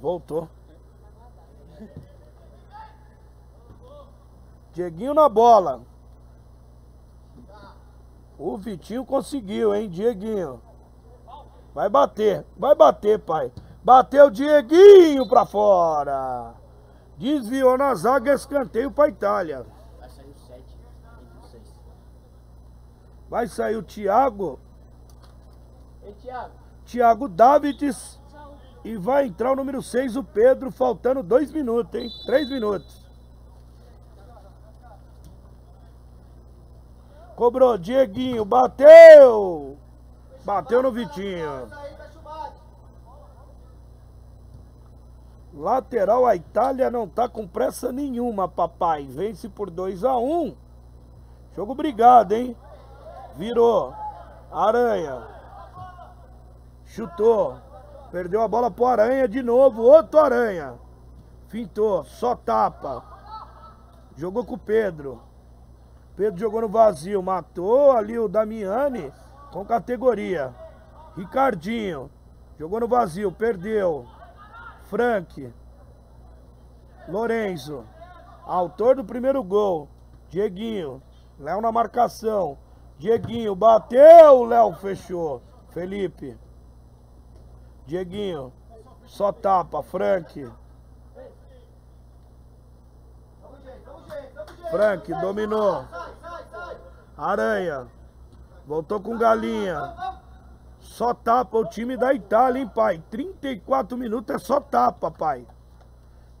[0.00, 0.48] Voltou.
[4.72, 5.80] Dieguinho na bola.
[8.38, 10.62] O Vitinho conseguiu, hein, Dieguinho.
[11.74, 13.52] Vai bater, vai bater, pai.
[13.82, 16.54] Bateu Dieguinho pra fora.
[17.18, 19.66] Desviou na zaga, escanteio pra Itália.
[19.98, 20.78] Vai sair o 7
[23.28, 24.60] Vai sair o Thiago.
[26.02, 26.52] Ei, Thiago.
[26.86, 28.18] Thiago Davids.
[28.84, 32.08] E vai entrar o número 6, o Pedro, faltando dois minutos, hein?
[32.24, 33.04] Três minutos.
[37.34, 39.76] Cobrou, Dieguinho, bateu!
[40.44, 41.68] Bateu no Vitinho.
[45.58, 49.04] Lateral, a Itália não tá com pressa nenhuma, papai.
[49.04, 50.56] Vence por 2 a 1 um.
[51.56, 52.56] Jogo brigado, hein?
[53.36, 53.92] Virou.
[54.52, 55.26] Aranha.
[56.84, 57.58] Chutou.
[58.12, 59.82] Perdeu a bola pro Aranha de novo.
[59.82, 60.74] Outro Aranha.
[61.48, 62.04] Fintou.
[62.04, 63.02] Só tapa.
[64.16, 65.20] Jogou com o Pedro.
[66.14, 69.12] Pedro jogou no vazio, matou ali o Damiani
[69.52, 70.54] com categoria.
[71.16, 72.10] Ricardinho
[72.58, 74.06] jogou no vazio, perdeu.
[74.88, 75.52] Frank.
[77.06, 77.84] Lorenzo.
[78.44, 79.88] Autor do primeiro gol.
[80.30, 81.02] Dieguinho.
[81.38, 82.58] Léo na marcação.
[82.98, 85.42] Dieguinho bateu, Léo fechou.
[85.70, 86.36] Felipe.
[87.86, 88.52] Dieguinho.
[89.06, 90.50] Só tapa, Frank.
[94.70, 95.84] Frank dominou.
[97.16, 97.86] Aranha.
[98.66, 99.94] Voltou com galinha.
[100.98, 103.00] Só tapa o time da Itália, hein, pai?
[103.08, 105.46] 34 minutos é só tapa, pai.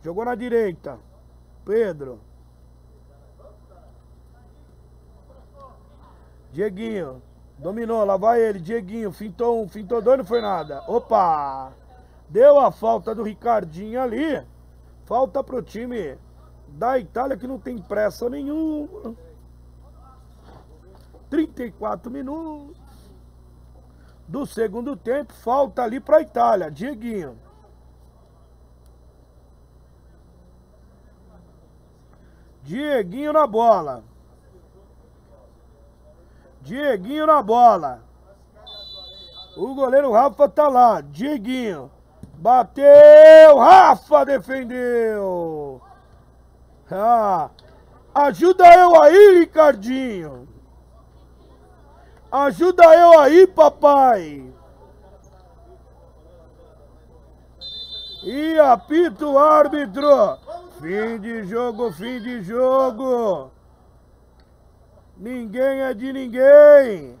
[0.02, 0.98] Jogou na direita.
[1.64, 2.18] Pedro.
[6.50, 7.22] Dieguinho.
[7.56, 8.58] Dominou, lá vai ele.
[8.58, 9.12] Dieguinho.
[9.12, 10.82] Fintou um, fintou dois, não foi nada.
[10.88, 11.72] Opa!
[12.28, 14.44] Deu a falta do Ricardinho ali.
[15.04, 16.18] Falta pro time
[16.66, 19.14] da Itália que não tem pressa nenhuma.
[21.30, 22.87] 34 minutos
[24.28, 27.38] do segundo tempo, falta ali para a Itália, Dieguinho.
[32.62, 34.04] Dieguinho na bola.
[36.60, 38.02] Dieguinho na bola.
[39.56, 41.00] O goleiro Rafa tá lá.
[41.00, 41.90] Dieguinho.
[42.34, 43.56] Bateu!
[43.58, 45.80] Rafa defendeu!
[46.90, 47.50] Ah,
[48.14, 50.48] ajuda eu aí, Ricardinho!
[52.30, 54.52] Ajuda eu aí, papai!
[58.22, 60.06] E apita o árbitro!
[60.78, 63.50] Fim de jogo, fim de jogo!
[65.16, 67.18] Ninguém é de ninguém!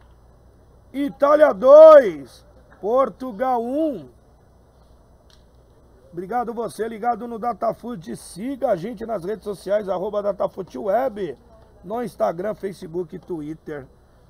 [0.92, 2.44] Itália 2,
[2.78, 4.08] Portugal 1.
[6.12, 8.14] Obrigado você ligado no Datafoot.
[8.14, 11.38] Siga a gente nas redes sociais, arroba DatafootWeb,
[11.82, 13.86] no Instagram, Facebook e Twitter.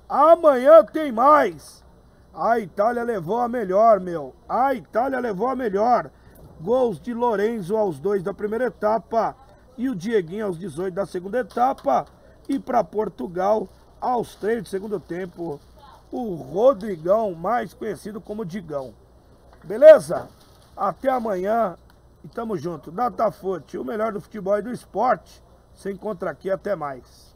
[0.09, 1.85] Amanhã tem mais.
[2.33, 4.33] A Itália levou a melhor, meu.
[4.49, 6.09] A Itália levou a melhor.
[6.59, 9.35] Gols de Lorenzo aos dois da primeira etapa
[9.77, 12.07] e o Dieguinho aos 18 da segunda etapa.
[12.47, 13.69] E para Portugal,
[14.01, 15.59] aos três do segundo tempo,
[16.11, 18.95] o Rodrigão, mais conhecido como Digão.
[19.63, 20.27] Beleza?
[20.75, 21.77] Até amanhã
[22.23, 22.89] e tamo junto.
[22.89, 25.43] Datafoot, o melhor do futebol e do esporte.
[25.75, 27.28] Se encontra aqui, até mais.